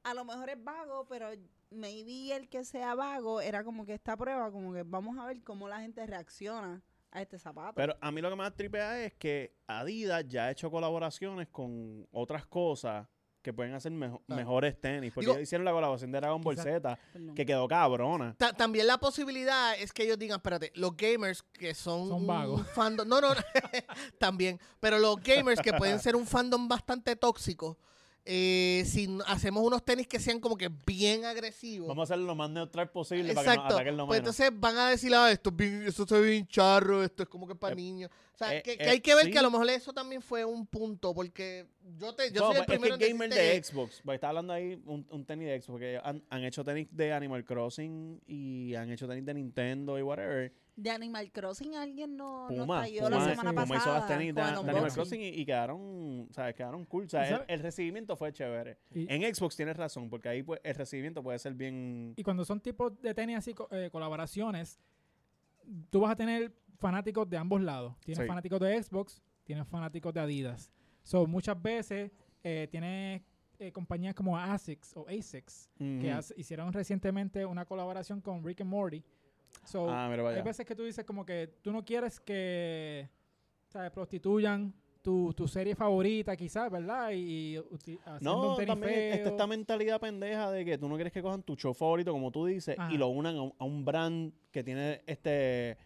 [0.04, 1.30] A lo mejor es vago, pero
[1.70, 5.44] maybe el que sea vago era como que esta prueba, como que vamos a ver
[5.44, 7.74] cómo la gente reacciona a este zapato.
[7.76, 12.08] Pero a mí lo que más tripea es que Adidas ya ha hecho colaboraciones con
[12.12, 13.06] otras cosas
[13.48, 14.42] que pueden hacer mejo- Claro.
[14.42, 15.14] mejores tenis.
[15.14, 17.00] Porque Digo- ellos hicieron la colaboración de Dragon Ball Z,
[17.34, 18.36] que quedó cabrona.
[18.38, 22.28] Ta- también la posibilidad es que ellos digan, espérate, los gamers que son, Son un
[22.28, 22.68] vagos.
[22.76, 23.30] fandom, no, no,
[24.20, 27.78] también, pero los gamers que pueden ser un fandom bastante tóxico,
[28.28, 31.88] eh, si hacemos unos tenis que sean como que bien agresivos.
[31.88, 33.76] Vamos a hacerlo lo más neutral posible para que nos Exacto.
[33.76, 36.48] ataquen lo Pues entonces van a decir, ah, esto, es bien, esto se ve bien
[36.48, 38.12] charro, esto es como que para Eh, niños.
[38.34, 39.32] O sea, eh, que, que eh, hay que ver sí.
[39.32, 41.66] que a lo mejor eso también fue un punto, porque
[41.98, 44.30] yo te, yo No, soy el pues, es que primero gamer de Xbox, porque está
[44.30, 48.22] hablando ahí un, un tenis de Xbox, porque han, han hecho tenis de Animal Crossing
[48.28, 50.54] y han hecho tenis de Nintendo y whatever.
[50.78, 53.50] De Animal Crossing alguien no, no Puma, trayó Puma, la semana.
[53.50, 53.98] Puma hizo pasada.
[54.00, 54.92] las tenis de, de Animal.
[54.94, 56.54] Crossing y, y quedaron, ¿sabes?
[56.54, 57.06] Quedaron cool.
[57.06, 58.78] O sea, ¿Y el, el recibimiento fue chévere.
[58.94, 62.14] Y, En Xbox tienes razón, porque ahí pues, el recibimiento puede ser bien...
[62.16, 64.80] y cuando son tipos de tenis así, co- eh, colaboraciones,
[65.90, 67.96] tú vas a tener fanáticos de ambos lados.
[68.06, 68.28] Tienes Sí.
[68.28, 70.72] fanáticos de Xbox, tienes fanáticos de Adidas.
[71.04, 72.12] So, muchas veces
[72.44, 73.24] eh, tienes
[73.60, 76.18] eh, compañías como ASICS o ASICS que Ujú.
[76.18, 79.04] hace- hicieron recientemente una colaboración con Rick and Morty.
[79.68, 83.10] So, Ah, mira, hay veces que tú dices como que tú no quieres que
[83.68, 83.92] ¿sabes?
[83.92, 87.12] prostituyan tu, tu serie favorita quizás, ¿verdad?
[87.12, 89.28] Y, y No, un también feo.
[89.28, 92.46] esta mentalidad pendeja de que tú no quieres que cojan tu show favorito, como tú
[92.46, 92.92] dices, Ajá.
[92.94, 95.78] y lo unan a un, a un brand que tiene este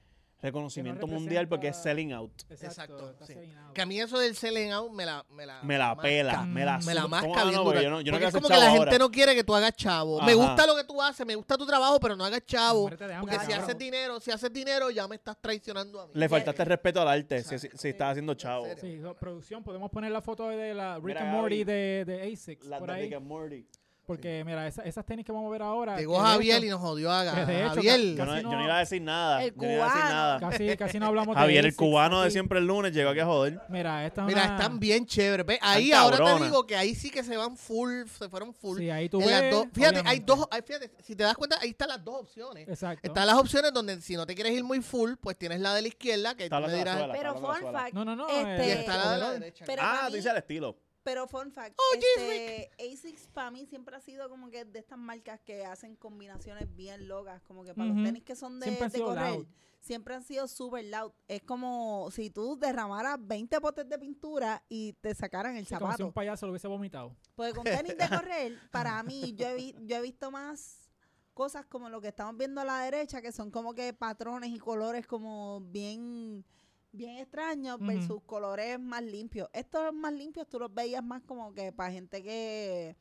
[0.41, 2.31] reconocimiento mundial porque es selling out.
[2.49, 3.33] Exacto, está sí.
[3.33, 3.73] selling out.
[3.73, 5.25] Que a mí eso del selling out me la...
[5.31, 6.01] Me la, Me la masca.
[6.01, 7.27] pela, me la, Mm, Me la masca.
[7.37, 7.81] Ah, bien no, porque dura.
[7.83, 8.81] yo no, yo no Porque quiero es como que la ahora.
[8.83, 10.21] gente no quiere que tú hagas chavo.
[10.21, 12.89] Me gusta lo que tú haces, me gusta tu trabajo, pero no hagas chavo.
[12.89, 16.13] Porque si haces dinero, si haces dinero, ya me estás traicionando a mí.
[16.15, 18.65] Le faltaste respeto al arte si, si, si estás haciendo chavo.
[18.79, 22.65] Sí, producción, podemos poner la foto de la Rick Mira, and Morty de, de ASICS
[22.65, 23.01] La por de ahí.
[23.03, 23.65] Rick and Morty.
[24.06, 25.95] Porque, mira, esa- esas tenis que vamos a ver ahora.
[25.95, 28.16] Llegó Javier hecho- y nos jodió a de hecho, Javier.
[28.16, 29.43] Yo no, yo iba a decir nada.
[29.43, 30.16] El yo no iba a decir cubano.
[30.16, 30.39] nada.
[30.39, 33.26] Casi, casi no hablamos de Javier, el cubano de siempre el lunes, llegó aquí a
[33.26, 33.62] joder.
[33.70, 35.45] Mira, esta Mira, una- están bien chéveres.
[35.45, 38.54] Ve, Ahí Están ahora te digo que ahí sí que se van full, se fueron
[38.54, 38.80] full.
[38.80, 41.88] Sí, ahí tú ves, fíjate, hay dos, hay- fíjate, si te das cuenta, ahí están
[41.89, 42.68] las dos opciones.
[42.68, 43.08] Exacto.
[43.08, 45.84] Están las opciones donde si no te quieres ir muy full, pues tienes la de
[45.84, 46.97] la izquierda, que Está tú la me de la dirás.
[46.97, 47.14] suela.
[47.14, 48.28] Pero fun fact, No, no, no.
[48.28, 49.66] Este- Y está la de la derecha.
[49.80, 50.76] Ah, tú dices el estilo.
[51.04, 54.99] Pero fun fact, Oh, este, ASICS para mí siempre ha sido como que de estas
[54.99, 58.89] marcas que hacen combinaciones bien locas, como que para los tenis que son de, Siempre
[58.89, 59.47] de correr, loud.
[59.80, 61.12] siempre han sido super loud.
[61.28, 65.88] Es como si tú derramaras 20 potes de pintura y te sacaran el Sí, como
[65.88, 66.06] si zapato.
[66.06, 67.16] un payaso lo hubiese vomitado.
[67.36, 70.88] Porque con tenis de correr, para mí, yo he, vi- yo he visto más
[71.34, 74.60] cosas como lo que estamos viendo a la derecha, que son como que patrones y
[74.60, 76.45] colores como bien
[76.91, 77.85] bien extraños Ujú.
[77.87, 79.49] versus colores más limpios.
[79.53, 82.95] Estos más limpios tú los veías más como que para gente que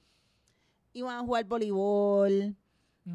[0.93, 2.57] iban a jugar voleibol,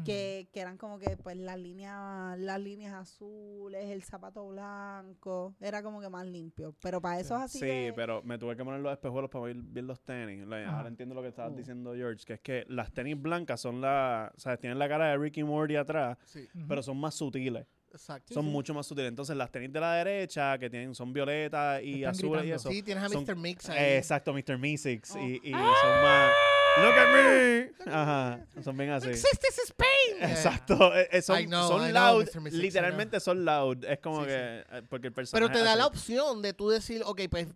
[0.04, 5.82] que, que eran como que pues las líneas, las líneas azules, el zapato blanco, era
[5.82, 6.74] como que más limpio.
[6.82, 7.58] Pero para eso es así.
[7.60, 10.42] Sí, de- pero me tuve que poner los espejuelos para ver bien los tenis.
[10.66, 11.56] Ahora entiendo lo que estabas Uh.
[11.56, 14.32] diciendo, George, que es que las tenis blancas son la...
[14.36, 17.66] O sea, tienen la cara de Ricky Morty atrás, Sí, pero son más sutiles.
[17.92, 18.34] Exacto.
[18.34, 18.50] son sí.
[18.50, 19.08] mucho más sutiles.
[19.08, 22.70] Entonces, las tenis de la derecha, que tienen son violetas y Están azules y eso.
[22.70, 23.36] Sí, tienes a son- Mr.
[23.36, 23.78] Mix ahí.
[23.78, 24.58] Eh, exacto, Mr.
[24.58, 25.12] Meeseeks.
[25.12, 25.18] Oh.
[25.20, 25.60] Y, y son
[26.02, 26.32] más...
[26.78, 27.90] ¡Look at me!
[27.90, 29.08] Ajá, son bien así.
[29.08, 30.20] Exists Spain.
[30.30, 33.82] Exacto, eh, eh, son, know, son know, loud, literalmente son loud.
[33.84, 37.02] Es como Sí, que, porque el personaje Pero te da la opción de tú decir,
[37.04, 37.48] ok, pues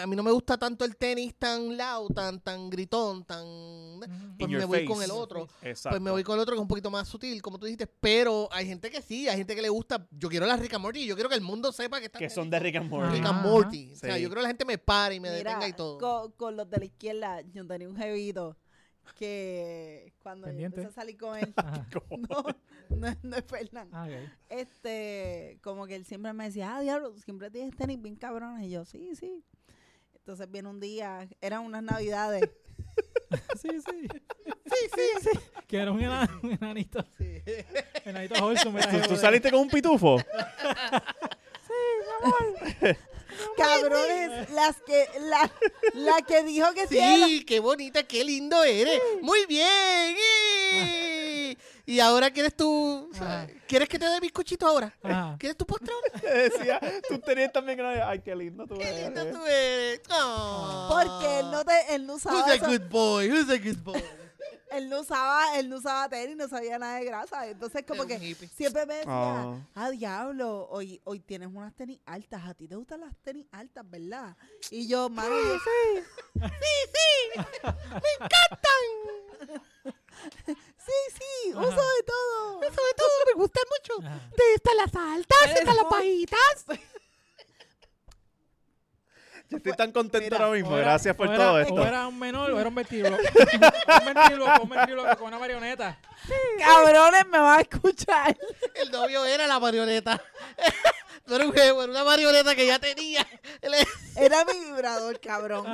[0.00, 3.44] a mí no me gusta tanto el tenis tan loud, tan, tan gritón, tan...
[4.38, 4.84] Pues In me voy face.
[4.86, 5.48] con el otro.
[5.62, 5.90] Exacto.
[5.90, 7.86] Pues me voy con el otro que es un poquito más sutil, como tú dijiste.
[7.86, 10.06] Pero hay gente que sí, hay gente que le gusta.
[10.10, 12.28] Yo quiero la Rick and Morty yo quiero que el mundo sepa que está que
[12.30, 13.16] son de Rick and Morty.
[13.16, 13.42] Rick and.
[13.46, 13.92] Morty.
[13.92, 14.22] O sea, Sí.
[14.22, 15.98] yo creo que la gente me pare y me Mira, detenga y todo.
[15.98, 18.56] Con, con los de la izquierda, yo tenía un jevito
[19.16, 21.52] que cuando yo empecé a salir con él,
[22.28, 22.44] no,
[22.96, 23.88] no, es- no es Fernán.
[23.92, 24.06] Ah.
[24.48, 28.66] Este, como que él siempre me decía, ah, diablo, siempre tienes tenis bien cabrones.
[28.66, 29.42] Y yo, sí, sí.
[30.28, 32.50] Entonces viene un día, eran unas navidades.
[33.60, 34.08] Sí, sí.
[34.64, 35.38] Sí, sí, sí.
[35.66, 37.04] Que era un, un enanito.
[37.18, 37.42] Sí.
[38.04, 38.34] Enanito
[39.08, 40.16] ¿Tú, saliste con un pitufo?
[43.56, 45.50] Cabrones, las que, la,
[45.94, 46.98] la que dijo que sí.
[46.98, 49.00] era- Sí, qué bonita, qué lindo eres.
[49.20, 50.16] Muy bien.
[51.50, 51.58] ¡Y!
[51.94, 53.10] Y ahora quieres tú.
[53.14, 53.46] Ajá.
[53.66, 54.94] ¿Quieres que te dé bizcochito ahora?
[55.02, 55.36] Ajá.
[55.38, 56.34] ¿Quieres tu postre ahora?
[56.42, 59.04] Decía, tú tenías también que no- Ay, qué lindo tú Qué eres.
[59.06, 60.00] lindo tú eres.
[60.10, 60.88] Oh.
[60.90, 63.30] Porque él no, te, él no usaba Who's a good boy?
[63.30, 64.02] Who's a good boy?
[64.70, 67.46] él no usaba, él no usaba tenis, no sabía nada de grasa.
[67.46, 68.48] Entonces como que hippie.
[68.48, 69.56] siempre me decía, Ah.
[69.74, 73.88] ah, diablo, hoy, hoy tienes unas tenis altas, a ti te gustan las tenis altas,
[73.88, 74.36] ¿verdad?
[74.70, 76.02] Y yo, mano, yo, sí,
[76.34, 76.40] sí,
[80.24, 81.60] Ajá.
[81.66, 82.60] uso de todo.
[82.62, 84.06] Sobre todo, me gustan mucho.
[84.06, 84.20] Ajá.
[84.36, 85.38] ¿Te están las altas?
[85.58, 86.64] ¿Están las bajitas?
[89.50, 90.70] Yo estoy tan contento Mira, ahora mismo.
[90.72, 91.74] O era- Gracias por o todo era- esto.
[91.80, 93.16] O era un menor o era un ventríloco.
[94.68, 95.98] un ventríloco con una marioneta.
[96.58, 98.36] Cabrones, me van a escuchar.
[98.74, 100.22] El novio era la marioneta.
[101.26, 103.26] No era un jevo, era una marioneta que ya tenía.
[104.16, 105.64] Era mi vibrador, cabrón.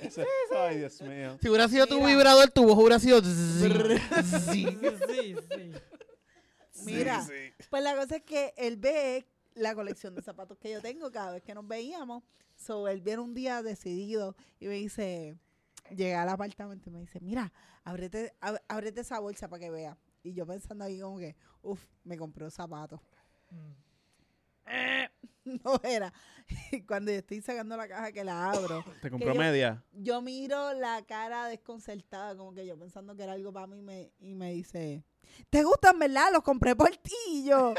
[0.56, 1.38] Ay, Dios mío.
[1.40, 2.06] Si hubiera sido tu Mira.
[2.08, 3.20] vibrador, tu voz hubiera sido.
[3.22, 4.66] Sí,
[5.08, 5.72] sí, sí.
[6.84, 7.64] Mira, Sí, sí.
[7.70, 11.32] pues la cosa es que él ve la colección de zapatos que yo tengo cada
[11.32, 12.22] vez que nos veíamos.
[12.56, 15.38] So, él viene un día decidido y me dice,
[15.94, 17.52] llega al apartamento y me dice, mira,
[17.84, 19.96] ábrete, ab- ábrete esa bolsa para que vea.
[20.22, 23.00] Y yo pensando ahí como que, uff, me compró zapatos.
[23.50, 23.85] Mm.
[25.44, 26.12] No era.
[26.72, 29.84] Y cuando yo estoy sacando la caja que la abro, Te compró yo- media.
[29.92, 34.10] yo miro la cara desconcertada, como que yo pensando que era algo para mí, me,
[34.18, 35.04] y me dice,
[35.48, 36.32] ¿te gustan, verdad?
[36.32, 37.74] Los compré por ti, y yo.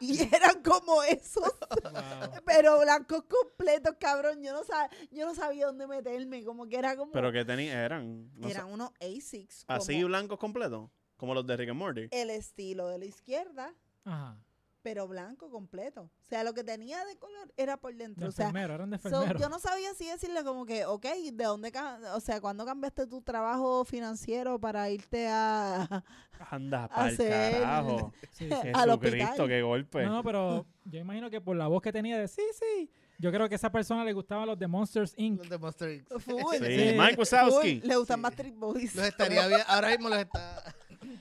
[0.00, 1.42] y eran como esos,
[1.82, 2.40] Wow.
[2.46, 4.42] pero blancos completos, cabrón.
[4.42, 7.12] Yo no, sab- yo no sabía dónde meterme, como que era como...
[7.12, 8.30] Pero que tenían, eran.
[8.34, 10.90] no eran unos Asics, así como blancos completos.
[11.18, 12.08] Como los de Rick and Morty.
[12.10, 13.74] el estilo de la izquierda,
[14.04, 14.38] Ajá.
[14.86, 16.02] Pero blanco completo.
[16.02, 18.28] O sea, lo que tenía de color era por De dentro.
[18.28, 21.44] O sea, enfermero, eran de So, yo no sabía si decirle como que, ok, ¿de
[21.44, 26.04] dónde, ca- o sea, cuándo cambiaste tu trabajo financiero para irte a,
[26.50, 28.12] Anda, pa'l Hacer- carajo.
[28.30, 28.54] Sí, sí.
[28.72, 29.48] al Jesucristo, hospital?
[29.48, 30.04] qué golpe.
[30.06, 32.88] No, pero yo imagino que por la voz que tenía de sí, sí.
[33.18, 35.38] Yo creo que a esa persona le gustaban los de Monsters Inc.
[35.40, 36.08] Los de Monster Inc.
[36.20, 36.42] Full.
[36.60, 36.94] Sí, Sí.
[36.96, 37.80] Mike Wazowski.
[37.80, 38.22] Full, le gustan Sí.
[38.22, 38.94] más Trick Boys.
[38.94, 39.62] Los estaría bien.
[39.66, 40.62] Ahora mismo los está.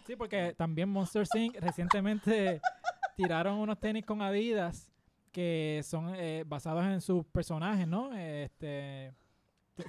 [0.06, 1.56] Sí, porque también Monsters Inc.
[1.60, 2.62] recientemente
[3.16, 4.92] tiraron unos tenis con Adidas
[5.32, 8.16] que son eh, basados en sus personajes, ¿no?
[8.16, 9.14] Este,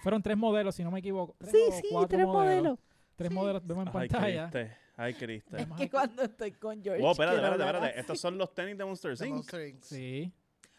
[0.03, 1.37] fueron tres modelos, si no me equivoco.
[1.39, 1.59] Tres Sí,
[1.93, 2.79] o sí, tres modelos.
[3.15, 3.35] Tres Sí.
[3.35, 4.51] modelos vemos en Ay, pantalla.
[4.51, 4.77] Cristo.
[4.97, 5.57] Ay, Cristo.
[5.57, 7.01] Es que cuando estoy con George.
[7.03, 8.01] Wow, espérate, espérate, espérate.
[8.01, 9.35] Estos son los tenis de Monster Inc.
[9.35, 9.83] Monster Inc.
[9.83, 10.33] Sí.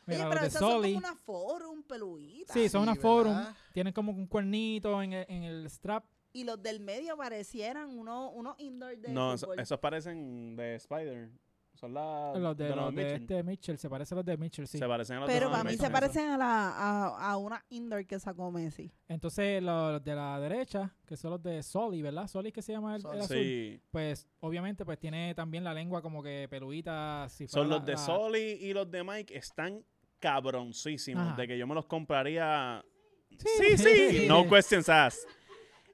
[0.06, 2.54] Mira, pero son como una forum peluita.
[2.54, 3.38] Sí, son Sí, una forum.
[3.74, 6.04] Tienen como un cuernito en el, en el strap.
[6.34, 11.30] Y los del medio parecieran unos, unos indoor de No, eso- esos parecen de Spider.
[11.78, 13.22] Son las los de, los los de Mitchell.
[13.22, 13.78] este Mitchell.
[13.78, 14.78] Se parecen a los de Mitchell, sí.
[14.78, 17.64] Se parecen a los de Pero para mí se parecen a, la, a, a una
[17.70, 18.92] indoor que sacó Messi.
[19.08, 22.28] Entonces, los de la derecha, que son los de Soli, ¿verdad?
[22.28, 23.38] Soli que se llama el, el azul.
[23.38, 27.28] Sí, Pues, obviamente, pues tiene también la lengua como que peluita.
[27.30, 29.84] Si son los la- de la- Soli y los de Mike están
[30.20, 31.28] cabroncísimos.
[31.28, 31.36] Ajá.
[31.36, 32.84] De que yo me los compraría.
[33.38, 33.78] Sí.
[33.78, 34.26] Sí, sí.
[34.28, 35.28] No questions asked.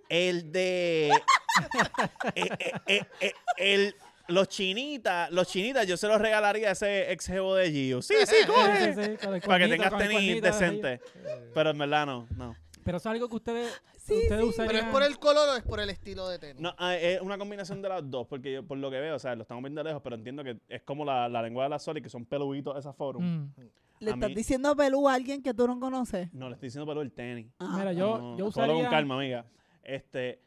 [0.09, 1.09] El de.
[2.35, 3.95] eh, eh, eh, eh, el,
[4.27, 8.01] los chinitas, los chinitas, yo se los regalaría a ese ex jevo de Gio.
[8.01, 8.93] Sí, sí, Sí, coge.
[8.93, 10.99] sí, Para que tengas tenis decentes.
[11.53, 12.55] Pero en verdad no, no.
[12.83, 14.47] Pero eso es algo que ustedes, Sí, ustedes sí.
[14.49, 14.67] usarían.
[14.75, 16.61] ¿Pero es por el color o es por el estilo de tenis?
[16.61, 19.19] No, ah, es una combinación de las dos, porque yo, por lo que veo, o
[19.19, 21.69] sea, lo estamos viendo de lejos, pero entiendo que es como la, la lengua de
[21.69, 23.23] la Soli, que son peluditos esas forum.
[23.23, 23.53] Mm.
[23.99, 26.33] ¿Le A estás mí- diciendo pelú a alguien que tú no conoces?
[26.33, 27.47] No, le estoy diciendo pelo el tenis.
[27.59, 27.75] Ah.
[27.79, 28.73] Mira, yo, No, yo usaría.
[28.73, 29.45] con calma, amiga.
[29.81, 30.41] Este,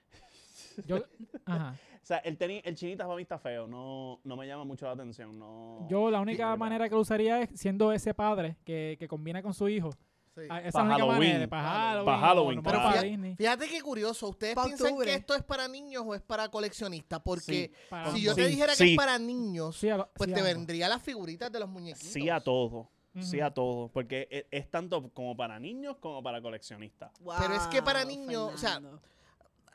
[0.87, 1.03] yo-
[1.47, 1.75] ajá.
[2.07, 4.87] O sea, el tenis, el chinita para mí está feo, no, no me llama mucho
[4.87, 5.89] la atención, no.
[5.91, 9.53] Yo la única manera que lo usaría es siendo ese padre que, que combina con
[9.53, 9.91] su hijo.
[10.37, 10.43] Sí.
[10.49, 11.31] Ah, Esa es Pa' la única Halloween.
[11.33, 11.49] manera.
[11.49, 12.05] Para Halloween.
[12.07, 12.79] Pa' o Halloween, no claro.
[12.79, 13.35] para Fíjate- Disney.
[13.37, 14.29] Fíjate qué curioso.
[14.29, 15.07] ¿Ustedes Pa' piensan octubre.
[15.09, 17.21] que esto es para niños o es para coleccionistas?
[17.25, 17.73] Porque Sí.
[17.91, 20.35] Para si yo te Sí, dijera que es para niños, Sí, a lo- pues sí,
[20.35, 22.13] te vendría las figuritas de los muñequitos.
[22.13, 22.89] Sí a todo,
[23.19, 27.11] sí a todo, porque es, es tanto como para niños como para coleccionistas.
[27.41, 28.81] Pero es que para niños, o sea.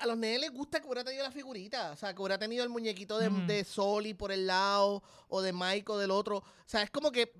[0.01, 1.91] A los nenes les gusta que hubiera tenido la figurita.
[1.91, 5.53] O sea, que hubiera tenido el muñequito de, de Soli por el lado o de
[5.53, 6.37] Mike o del otro.
[6.37, 7.33] O sea, es como que.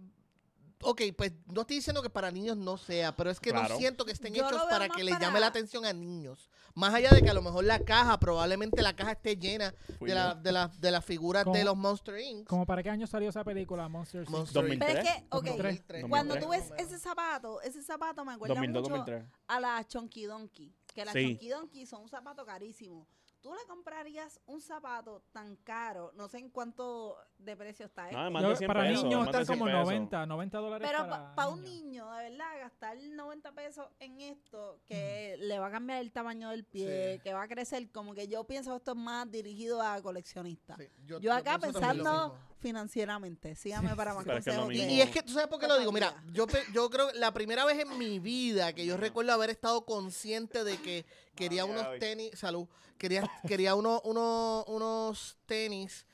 [0.83, 3.69] Ok, pues no estoy diciendo que para niños no sea, pero es que Claro.
[3.69, 6.49] no siento que estén Yo hechos para que les para- llame la atención a niños.
[6.73, 10.15] Más allá de que a lo mejor la caja, probablemente la caja esté llena de,
[10.15, 11.63] la, de, la- de las figuras de ¿Cómo?
[11.63, 12.47] los Monster Inc.
[12.47, 14.29] ¿Como para qué año salió esa película, Monster Inc?
[14.31, 14.79] Monster Inc.
[14.79, 14.89] 2003.
[14.95, 16.05] Pero es que, ok, 2003.
[16.09, 16.67] cuando 2003.
[16.69, 19.31] tú ves ese zapato, ese zapato me acuerda 2002, mucho 2003.
[19.49, 20.73] a la Chonky Donkey.
[20.93, 21.37] Que las Sí.
[21.49, 23.07] Donkey son un zapato carísimo.
[23.41, 28.15] Tú le comprarías un zapato tan caro, no sé en cuánto de precio está esto.
[28.15, 29.83] No, además- Yo- de 100 para pesos, niños están 100 como pesos.
[29.83, 34.79] 90, 90 dólares Pero para para un niño, de verdad, gastar 90 pesos en esto,
[34.85, 37.19] que le va a cambiar el tamaño del pie, Sí.
[37.23, 40.77] que va a crecer, como que yo pienso que esto es más dirigido a coleccionistas.
[40.77, 42.50] Sí, Yo acá pienso también lo pensando mismo.
[42.61, 44.67] Financieramente, sígame para más que lo consejos.
[44.69, 44.91] mismo.
[44.91, 45.91] Y es que, ¿tú sabes por qué lo digo?
[45.91, 49.33] Mira, yo, pe- yo creo que la primera vez en mi vida que yo recuerdo
[49.33, 51.05] haber estado consciente de que
[51.35, 56.05] quería unos tenis, salud, quería, quería uno, uno- unos tenis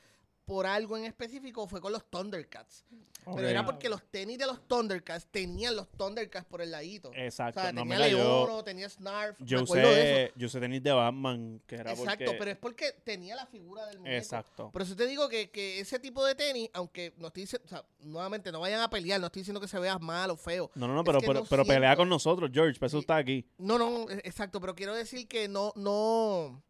[0.48, 2.86] por algo en específico fue con los Thundercats.
[3.36, 7.12] Pero era porque los tenis de los Thundercats tenían los Thundercats por el ladito.
[7.14, 7.60] Exacto.
[7.60, 10.82] O sea, no, tenía mira, yo, Leono, tenía Snarf, yo de usé, yo usé tenis
[10.82, 12.40] de Batman, que era Exacto, porque...
[12.40, 14.16] pero es porque tenía la figura del muñeco.
[14.16, 14.72] Exacto.
[14.72, 17.70] Por eso te digo que, que ese tipo de tenis, aunque no estoy diciendo, o
[17.70, 20.72] sea, nuevamente no vayan a pelear, no estoy diciendo que se vea mal o feo.
[20.76, 23.46] No, no, no, pero, pero, no pero pelea con nosotros, George, para eso está aquí.
[23.58, 26.64] No, no, e- exacto, pero quiero decir que no, no,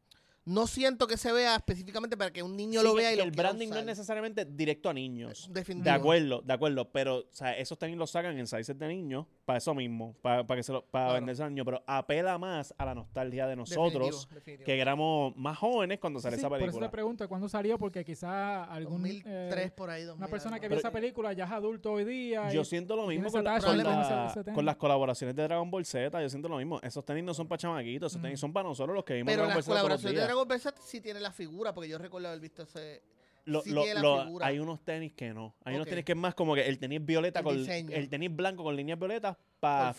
[0.47, 3.23] no siento que se vea específicamente para que un niño Sí, lo vea y lo
[3.23, 5.47] el branding no es necesariamente directo a niños.
[5.49, 5.93] De Definitivo.
[5.93, 9.59] acuerdo, de acuerdo, pero o sea, esos tenis los sacan en sizes de niños para
[9.59, 11.19] eso mismo, para, para que se lo, para Claro.
[11.21, 14.65] venderse a niños, pero apela más a la nostalgia de nosotros Definitivo, definitivo.
[14.65, 16.87] que éramos más jóvenes cuando salió Sí, esa por eso película.
[16.87, 20.67] te pregunto cuándo salió, porque quizá algún 2003 eh, por ahí, una 2000 persona que
[20.67, 22.51] vio Pero- esa película ya es adulto hoy día.
[22.51, 24.55] Yo y- siento lo mismo ese con, la- con, con la- ese- ese tenis.
[24.55, 26.21] con las colaboraciones de Dragon Ball Z.
[26.21, 26.81] Yo siento lo mismo.
[26.83, 28.11] Esos tenis no son para chamaquitos.
[28.11, 28.41] Esos tenis Mm.
[28.41, 30.25] son para nosotros los que vimos Pero Dragon Ball las Z todos los colaboraciones de.
[30.25, 33.01] Dragon Ball Z sí tiene la figura, porque yo recuerdo haber visto ese...
[33.47, 34.45] Lo- sí lo- tiene la lo- figura.
[34.47, 35.55] hay unos tenis que no.
[35.63, 37.95] Hay unos tenis que es más como que el tenis violeta El con diseño.
[37.95, 39.89] el tenis blanco con líneas violetas para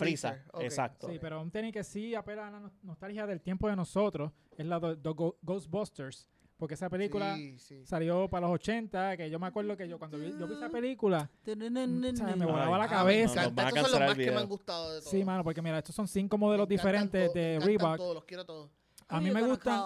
[0.52, 0.62] ok.
[0.62, 1.08] Exacto.
[1.10, 4.32] Sí, pero un tenis que sí apela a la no- nostalgia del tiempo de nosotros
[4.56, 4.96] es la de,
[5.42, 6.26] Ghostbusters.
[6.58, 7.86] Porque esa película Sí, sí.
[7.86, 10.68] salió para los 80, que yo me acuerdo que yo cuando vi, yo vi esa
[10.68, 13.42] película, o sea, me volaba la cabeza.
[13.42, 14.38] no, nos van a Estos son los más el que me video.
[14.40, 15.10] han gustado de todos.
[15.10, 17.96] Sí, mano, porque mira, estos son cinco modelos diferentes de Reebok.
[17.96, 18.70] todos, los quiero todos.
[19.06, 19.80] A mí me gustan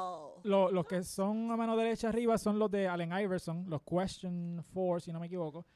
[0.45, 4.65] lo- los que son a mano derecha arriba son los de Allen Iverson, los Question
[4.73, 5.67] 4, si no me equivoco.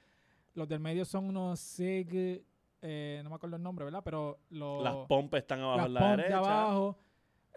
[0.55, 2.45] Los del medio son unos Sig,
[2.83, 4.03] eh, no me acuerdo el nombre, ¿verdad?
[4.05, 6.39] Pero los Las pompas están abajo las en la pump de derecha.
[6.39, 6.99] abajo.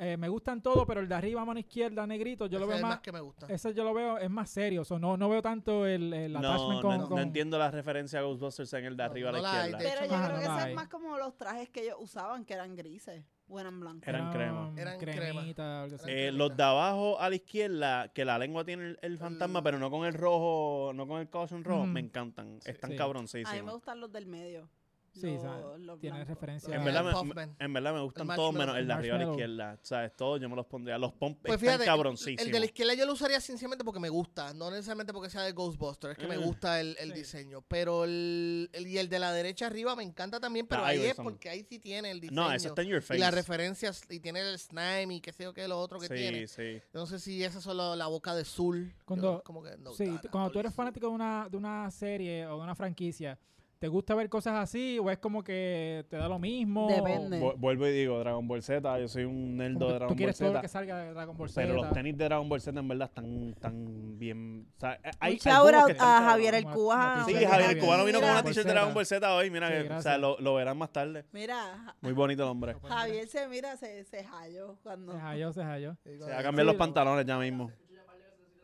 [0.02, 2.76] Eh, me gustan todos, pero el de arriba a mano izquierda, negrito, yo lo veo
[2.76, 3.48] es el más, más que me gusta.
[3.48, 4.86] ese yo lo veo, es más serio.
[4.86, 6.98] so, no, no veo tanto el, el No, attachment no, con...
[7.00, 9.52] no con- entiendo la referencia a Ghostbusters en el de No, arriba no a la
[9.54, 9.78] la hay, izquierda.
[9.78, 10.70] de Pero hecho, yo Ajá, creo no que la eso hay.
[10.72, 14.08] es más como los trajes que ellos usaban, que eran grises o eran blancos.
[14.08, 14.72] Eran crema.
[14.78, 15.18] Eran crema.
[15.18, 16.06] cremita, algo así.
[16.08, 19.80] Eh, los de abajo a la izquierda, que la lengua tiene el, el fantasma, pero
[19.80, 21.88] no con el rojo, no con el caution rojo, Ujú.
[21.92, 22.60] me encantan.
[22.64, 22.80] Están Sí.
[22.84, 23.74] A mí me cabroncísimos.
[23.74, 24.70] gustan los del medio.
[25.14, 28.54] Sí, los- sabe, los tiene referencia En a- verdad, me, en verdad me gustan todos
[28.54, 29.80] menos el de arriba a la izquierda.
[29.82, 30.16] ¿Sabes?
[30.16, 30.98] Todos yo me los pondría.
[30.98, 32.46] Los pomp Pues están cabroncísimos.
[32.46, 35.42] el de la izquierda yo lo usaría sencillamente porque me gusta, no necesariamente porque sea
[35.42, 36.44] de Ghostbusters, es que me Mm.
[36.44, 37.20] gusta el, el Sí.
[37.20, 37.62] diseño.
[37.68, 41.02] Pero el, el- y el de la derecha arriba me encanta también, pero La ahí
[41.02, 42.42] es porque ahí sí tiene el diseño.
[42.42, 43.18] no, eso está en your face.
[43.18, 46.08] y las referencias, y tiene el slime y qué sé yo qué, lo otro que
[46.08, 46.48] sí, tiene.
[46.48, 46.82] sí.
[46.94, 48.94] No sé si esa es solo la boca de Zul.
[49.06, 52.46] Cuando- Yo como que no, Sí, cuando tú eres fanático de una, de una serie
[52.48, 53.38] o de una franquicia,
[53.80, 56.88] ¿te gusta ver cosas así o es como que te da lo mismo?
[56.90, 57.40] Depende.
[57.40, 60.18] Vu- Vuelvo y digo, Dragon Ball Z, yo soy un que de tú Dragon Ball
[60.18, 60.62] quieres todo lo Z.
[60.62, 61.62] que salga de Dragon Ball Z.
[61.62, 64.68] Pero los tenis de Dragon Ball Z en verdad están, están bien.
[64.76, 66.30] O sea, hay, Un hay shout algunos out que están a.
[66.30, 67.26] Javier el Cubano.
[67.26, 68.74] Sí, Javier el cubano vino con una t-shirt de Z.
[68.74, 69.50] Dragon Ball Z hoy.
[69.50, 71.26] Mira, Sí, que, o sea, lo, lo verán más tarde.
[71.32, 72.76] Mira, Muy bonito el hombre.
[72.84, 75.14] Javier se mira, se, se halló cuando...
[75.14, 75.96] Se halló, se halló.
[76.04, 77.72] Se va a cambiar Sí, los lo- pantalones ya mismo.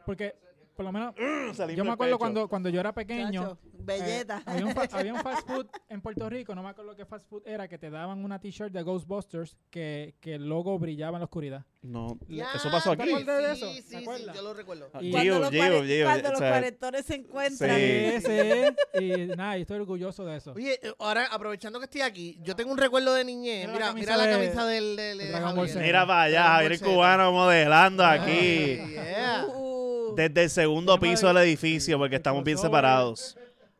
[0.06, 0.36] Porque
[0.76, 1.16] por lo menos,
[1.56, 4.38] Salimos yo me acuerdo cuando, cuando yo era pequeño, Chacho, belleta.
[4.40, 7.06] eh, había, un fa- había un fast food en Puerto Rico, no me acuerdo qué
[7.06, 11.18] fast food era, que te daban una t-shirt de Ghostbusters que, que el logo brillaba
[11.18, 11.66] en la oscuridad.
[11.82, 13.14] No, Ya, eso pasó ¿te aquí.
[13.14, 13.70] de sí, eso?
[13.72, 14.36] Sí, ¿Te sí, acuerdas?
[14.36, 14.90] yo lo recuerdo.
[14.94, 17.76] Ah, Y- cuando Gio, los, Gio, Gio, cuando o los sea, cuarentones se encuentran.
[17.78, 18.12] Sí.
[18.26, 19.04] Sí, sí.
[19.04, 20.54] Y nada, yo estoy orgulloso de eso.
[20.54, 23.68] Oye, eh, ahora aprovechando que estoy aquí, yo tengo un recuerdo de niñez.
[23.70, 25.74] Mira la Mira, camisa mira la de- camisa del, del- de de Dragon Ball Javier.
[25.74, 25.86] Z.
[25.86, 28.32] Mira para allá, Javier cubano modelando aquí.
[28.32, 29.46] Ay, yeah.
[29.48, 29.75] Uh,
[30.16, 33.38] Desde el segundo piso del el- edificio, porque estamos bien separados.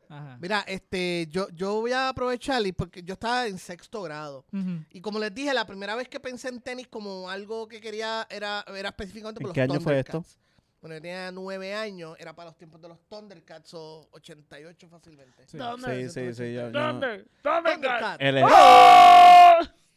[0.08, 0.38] Ajá.
[0.40, 4.44] Mira, este, yo, yo voy a aprovechar y porque yo estaba en sexto grado.
[4.90, 8.26] Y como les dije, la primera vez que pensé en tenis como algo que quería
[8.30, 10.12] era, era específicamente por ¿En los qué año fue esto?
[10.12, 10.38] Thundercats.
[10.80, 15.42] Bueno, yo tenía nueve años, era para los tiempos de los Thundercats o 88 fácilmente.
[15.48, 15.58] Sí.
[15.58, 16.52] Sí, sí, sí.
[16.54, 17.00] yo- yo-
[17.42, 18.16] Thundercats.
[18.20, 18.44] El,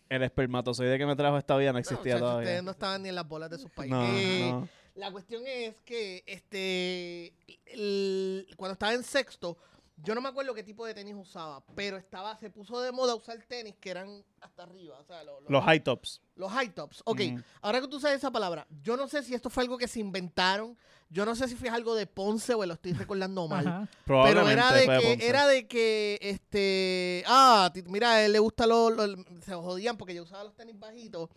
[0.10, 2.48] el espermatozoide que me trajo esta vida no No, existía muchachos, todavía.
[2.50, 3.92] ustedes no estaban ni en las bolas de sus países.
[4.00, 4.68] No, Eh, no.
[5.00, 7.34] La cuestión es que este
[7.66, 9.58] el- cuando estaba en sexto,
[10.02, 13.16] yo no me acuerdo qué tipo de tenis usaba, pero estaba se puso de moda
[13.16, 16.22] usar tenis que eran hasta arriba, o sea, lo- lo- Los high tops.
[16.36, 17.02] los high tops.
[17.06, 17.44] Ok, Mm.
[17.62, 20.00] ahora que tú sabes esa palabra, yo no sé si esto fue algo que se
[20.00, 20.78] inventaron,
[21.10, 23.68] yo no sé si fue algo de Ponce o lo estoy recordando mal.
[23.68, 23.88] Ajá.
[24.06, 28.94] Pero era de, que, era de que, este, ah, mira, a él le gusta los,
[28.96, 31.30] los- se jodían porque yo usaba los tenis bajitos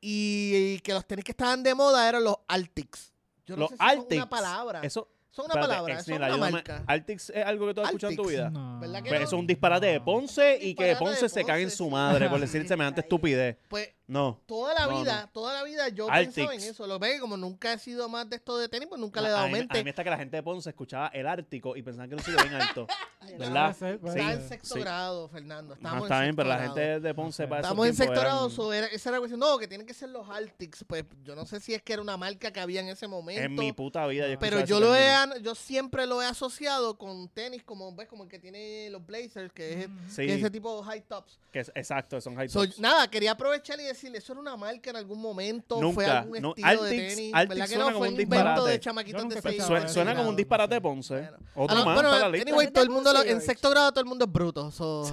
[0.00, 3.12] y, que los tenis que estaban de moda eran los Altix.
[3.46, 4.16] Yo no Los sé si son Altix.
[4.16, 4.80] una palabra.
[4.82, 6.84] Eso, son una espérate, palabra, son una marca.
[6.86, 8.50] Altix es algo que tú has escuchado en tu vida.
[8.50, 8.80] No.
[8.80, 9.26] ¿Verdad que Pues no?
[9.26, 12.40] eso es un disparate de Ponce y que Ponce se cague en su madre por
[12.40, 13.56] decir semejante estupidez.
[13.68, 14.40] Pues No.
[14.46, 16.86] toda la No, vida, toda la vida yo pensaba en eso.
[16.86, 19.30] Lo ve como nunca he sido más de esto de tenis, pues nunca le he
[19.30, 19.84] a, dado mí, a mente.
[19.84, 22.42] mí está que la gente de Ponce escuchaba el Ártico y pensaban que no sitio
[22.42, 22.86] bien alto.
[23.38, 23.76] ¿Verdad?
[23.78, 23.84] Sí.
[23.86, 24.80] Estaba en sexto sí.
[24.80, 25.74] grado, Fernando.
[25.74, 28.72] Ajá, Estábamos está en bien, pero la gente de Ponce para Estamos en sexto grado,
[28.72, 29.40] eran- esa era la cuestión.
[29.40, 30.84] No, que tienen que ser los Altix.
[30.86, 33.42] Pues yo no sé si es que era una marca que había en ese momento.
[33.42, 35.36] En mi puta vida yo pero yo lo he, término.
[35.38, 39.52] yo siempre lo he asociado con tenis como ves como el que tiene los Blazers,
[39.52, 39.94] que es, Ujú.
[40.08, 41.38] Sí, que es ese tipo de high tops.
[41.52, 42.78] que es- exacto, son high So, tops.
[42.80, 46.40] nada, quería aprovechar y decirle, eso era una marca en algún momento, fue Nunca, algún
[46.40, 47.90] no, estilo Altix- de tenis, Altix ¿verdad que suena no?
[47.92, 48.70] como Fue un un invento disparate.
[48.70, 50.80] de chamaquitos de seis suena como un disparate de.
[50.80, 51.14] Ponce.
[51.14, 51.36] Bueno.
[51.54, 52.48] Otro Ah, no, más, bueno, está la lista.
[52.50, 55.04] anyway, todo el mundo, lo- en sexto grado todo el mundo es bruto, so,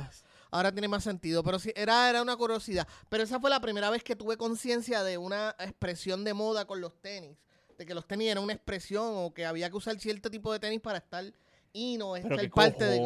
[0.51, 2.87] ahora tiene más sentido, pero sí, era, era una curiosidad.
[3.09, 6.79] Pero esa fue la primera vez que tuve conciencia de una expresión de moda con
[6.81, 7.37] los tenis,
[7.77, 10.59] de que los tenis eran una expresión o que había que usar cierto tipo de
[10.59, 11.25] tenis para estar
[11.73, 12.97] y no qué parte de...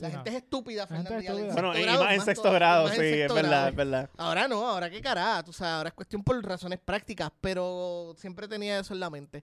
[0.00, 0.36] La Sí, gente no.
[0.36, 1.10] es estúpida, Fernando.
[1.16, 1.52] es estúpida.
[1.52, 3.68] Bueno, y grado más en sexto todavía, grado, sí, es verdad, grado.
[3.68, 4.10] es verdad.
[4.16, 8.46] Ahora no, ahora qué carajo, tú sabes, ahora es cuestión por razones prácticas, pero siempre
[8.48, 9.42] tenía eso en la mente.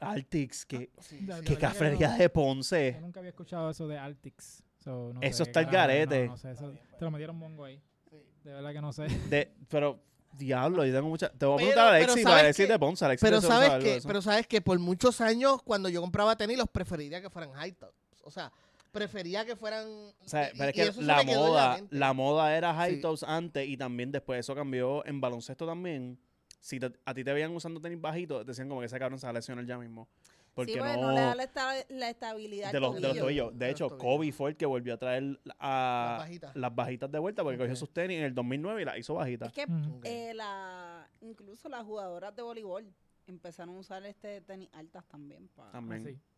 [0.00, 1.26] Altix, qué, Sí, De- sí.
[1.26, 2.16] verdad que cafrería no.
[2.16, 2.98] de Yo Ponce.
[3.00, 4.64] nunca había escuchado eso de Altix.
[4.82, 6.24] So, no Eso sé, está el garete.
[6.26, 7.80] No, no sé, eso- te lo metieron mongo ahí.
[8.10, 8.16] Sí.
[8.42, 9.04] De verdad que no sé.
[9.28, 10.00] De, pero,
[10.32, 11.28] diablo, yo tengo mucha...
[11.30, 12.72] Te voy a preguntar a Alexis ¿sabes para decir qué?
[12.72, 13.04] de Ponce.
[13.04, 16.68] Alexis Pero sabes que, pero sabes que por muchos años cuando yo compraba tenis los
[16.68, 17.94] preferiría que fueran high tops.
[18.24, 18.50] O sea,
[18.92, 19.86] prefería que fueran.
[19.88, 23.00] O sea, y- pero es que la moda, la moda era high Sí.
[23.00, 26.18] tops antes y también después eso cambió en baloncesto también.
[26.60, 29.26] Si te- a ti te veían usando tenis bajitos, decían como que ese cabrón se
[29.26, 30.08] va a lesionar ya mismo.
[30.54, 30.96] Porque sí, no...
[31.00, 33.22] no le da la, esta- la estabilidad de los, de los tobillo.
[33.24, 33.52] tobillos.
[33.52, 34.02] De De los hecho, tobillos.
[34.18, 36.56] Kobe fue el que volvió a traer a Las bajitas.
[36.56, 37.78] las bajitas de vuelta porque cogió Ok.
[37.78, 39.48] sus tenis en el 2009 y las hizo bajitas.
[39.48, 39.62] Es que.
[39.64, 40.04] Ok.
[40.04, 42.86] eh, la, incluso las jugadoras de voleibol
[43.26, 45.48] empezaron a usar este tenis altas también.
[45.48, 45.70] Pa.
[45.72, 46.20] También.
[46.20, 46.31] Ah,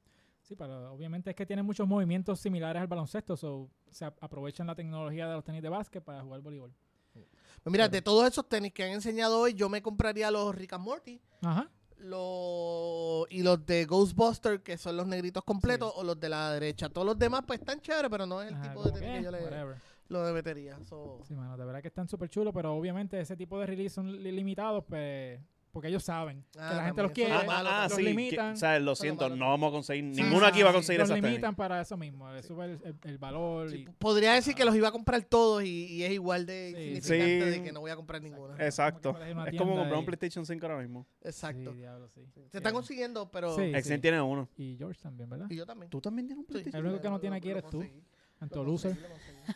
[0.45, 0.55] sí.
[0.57, 4.75] Pero obviamente es que tienen muchos movimientos similares al baloncesto, so, se ap- aprovechan la
[4.75, 6.73] tecnología de los tenis de básquet para jugar voleibol.
[7.13, 7.27] Pues
[7.73, 10.73] mira, Pero- de todos esos tenis que han enseñado hoy, yo me compraría los Rick
[10.75, 11.21] and Morty.
[11.43, 11.71] Ajá.
[11.97, 16.89] Los, y los de Ghostbuster, que son los negritos completos, o los de la derecha.
[16.89, 19.17] Todos los demás, pues están chéveres, pero no es el Ajá, tipo de tenis que,
[19.19, 19.77] que yo le, whatever.
[20.09, 20.79] lo metería.
[20.85, 23.95] So, Sí, mano, de verdad que están súper chulos, pero obviamente ese tipo de release
[23.95, 25.41] son li- limitados, pues,
[25.75, 27.33] porque ellos saben Ah, que la gente los quiere.
[27.33, 28.57] Ah, lo malo, ah, los sí, que- limitan.
[28.57, 28.81] ¿sabes?
[28.81, 31.17] Lo siento, no vamos a conseguir, Sí, ninguno aquí va a sí, conseguir los esas
[31.17, 31.31] tenis.
[31.33, 33.69] limitan para eso mismo, le sube el, el- el valor.
[33.71, 37.01] sí, y, podría decir que los iba a comprar todos y, y es igual de
[37.03, 37.13] Sí.
[37.19, 38.55] de que no voy a comprar ninguno.
[38.59, 39.13] Exacto.
[39.13, 41.07] Como que Es como comprar un PlayStation 5 ahora mismo.
[41.23, 41.73] Exacto.
[41.73, 42.23] Sí, diablo, sí.
[42.51, 43.55] Se están consiguiendo, pero...
[43.57, 43.63] Sí.
[43.75, 44.49] Exen tiene uno.
[44.57, 45.47] Y George también, ¿verdad?
[45.51, 45.91] Y yo también.
[45.91, 46.47] ¿Tú también tienes un.
[46.47, 46.81] PlayStation?
[46.81, 47.79] El único que no tiene aquí eres tú.
[47.79, 48.03] conseguí.
[48.41, 48.97] Anto Lo loser.
[48.99, 49.09] conseguí,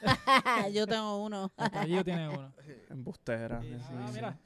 [0.02, 0.72] lo conseguí.
[0.74, 1.52] Yo tengo uno.
[1.56, 2.52] Hasta Gio tiene uno.
[2.90, 3.60] Embustera.
[3.60, 4.38] Ah, mira.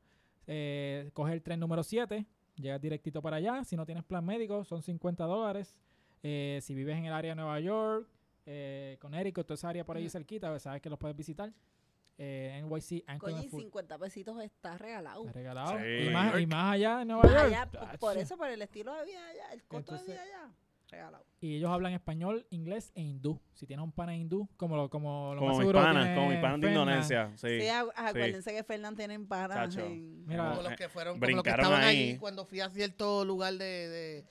[0.46, 2.24] Eh, coge el tren número 7,
[2.56, 3.62] llegas directito para allá.
[3.64, 5.76] Si no tienes plan médico, son 50 dólares.
[6.22, 8.08] Eh, si vives en el área de Nueva York,
[8.46, 10.10] eh, Connecticut, toda esa área por ahí Mm.
[10.10, 11.52] cerquita, pues sabes que los puedes visitar.
[12.16, 13.60] Eh, NYC Coño, and y Foot.
[13.64, 15.26] 50 pesitos está regalado.
[15.26, 15.78] Está regalado.
[15.78, 16.06] Sí.
[16.06, 16.48] Y, más, y York.
[16.50, 17.44] más allá en Nueva Más York.
[17.46, 20.52] allá, por- eso, por el estilo de vida allá, el costo Entonces- de vida allá,
[20.88, 21.24] regalado.
[21.43, 23.38] Y ellos hablan español, inglés e hindú.
[23.53, 26.28] Si tienes un pana hindú, como lo, como lo Como más seguro panas, tiene como
[26.30, 26.68] mis panas de.
[26.68, 27.32] Indonesia.
[27.36, 27.49] Sí.
[27.61, 30.24] Sí, acu- acuérdense que Fernán tiene panas en...
[30.26, 32.11] Mira, como los que fueron, como los que brincaron estaban ahí.
[32.12, 34.24] ahí cuando fui a cierto lugar de, de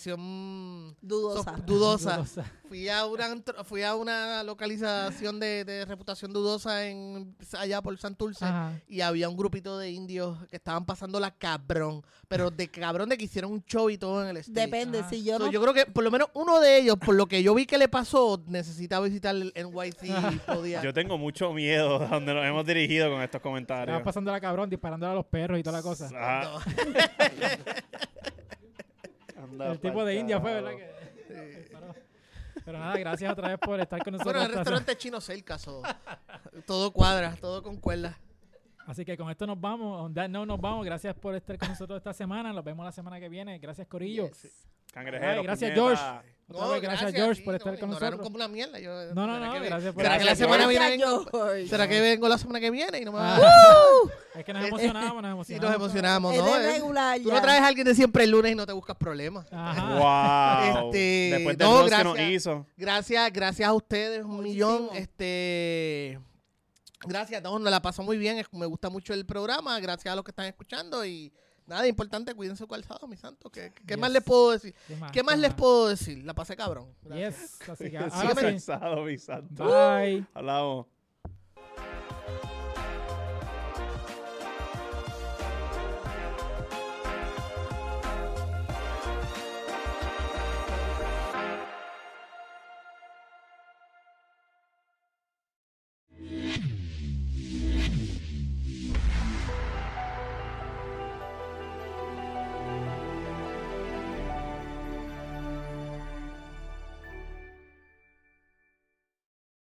[0.00, 1.56] reputación Dudosa.
[1.56, 2.16] so- dudosa.
[2.16, 2.44] Dudosa.
[2.68, 8.44] Fui a una fui a una localización de, de reputación dudosa en allá por Santurce
[8.44, 8.80] Ajá.
[8.88, 13.16] y había un grupito de indios que estaban pasando la cabrón, pero de cabrón de
[13.18, 14.66] que hicieron un show y todo en el stage.
[14.66, 15.08] Depende, Ah.
[15.08, 15.50] si yo So, no...
[15.52, 17.78] yo creo que por lo menos uno de ellos, por lo que yo vi que
[17.78, 20.82] le pasó, necesita visitar el NYC y podía.
[20.82, 24.02] Yo tengo mucho miedo de donde nos hemos dirigido con estos Estaba comentarios.
[24.02, 26.10] pasando la cabrón, disparándole a los perros y toda la cosa.
[26.14, 26.60] Ah, No.
[29.42, 30.52] anda el tipo de India fue.
[30.54, 30.70] ¿verdad?
[30.76, 30.96] Que.
[32.64, 34.34] Pero nada, gracias otra vez por estar con nosotros.
[34.34, 35.82] Bueno, el esta restaurante chino cerca, so,
[36.66, 38.18] todo cuadra, todo con cuerda.
[38.86, 40.00] Así que con esto nos vamos.
[40.00, 40.84] On that note nos vamos.
[40.84, 42.52] Gracias por estar con nosotros esta semana.
[42.52, 43.58] Nos vemos la semana que viene.
[43.58, 44.28] Gracias, Corillo.
[44.28, 44.66] Yes.
[44.92, 45.96] Cangrejeros, Ay, gracias, puñeta.
[46.22, 46.36] George.
[46.48, 48.20] Otra vez, gracias, George, por sí, estar no, con nosotros.
[48.22, 48.78] como una mierda.
[48.78, 51.04] Yo, No, no, ¿será no, que- gracias por ¿Será que la Gracias, semana Gracias, viene
[51.04, 51.66] vengo?
[51.68, 54.52] ¿Será que vengo la semana que viene y no me va a Ah, es que
[54.54, 55.62] nos emocionamos, nos Sí, emocionamos.
[55.66, 56.56] nos emocionamos, Es ¿no?
[56.56, 58.96] Eh, regular Tú no traes a alguien de siempre el lunes y no te buscas
[58.96, 59.46] problemas.
[59.52, 59.96] Ajá.
[60.78, 60.86] Wow.
[60.86, 62.32] Este, Después del no, roast que nos gracias.
[62.32, 62.66] hizo.
[62.76, 64.68] Gracias, gracias a ustedes, un Muchísimo.
[64.68, 64.88] millón.
[64.94, 66.20] Este,
[67.06, 68.44] gracias, no, nos la pasó muy bien.
[68.52, 69.78] Me gusta mucho el programa.
[69.80, 71.32] Gracias a los que están escuchando y
[71.66, 73.50] nada importante, cuiden su calzado, mi santo.
[73.50, 73.98] ¿Qué, qué Yes.
[73.98, 74.74] más les puedo decir?
[74.86, 75.12] ¿Qué más?
[75.12, 76.24] ¿Qué más ¿Qué les puedo decir?
[76.24, 76.94] La pasé cabrón.
[77.02, 77.58] Gracias.
[77.58, 77.68] Yes.
[77.68, 78.46] Así que ahora sí.
[79.04, 79.64] mi santo.
[79.64, 80.24] Bye.
[80.34, 80.86] Hablamos.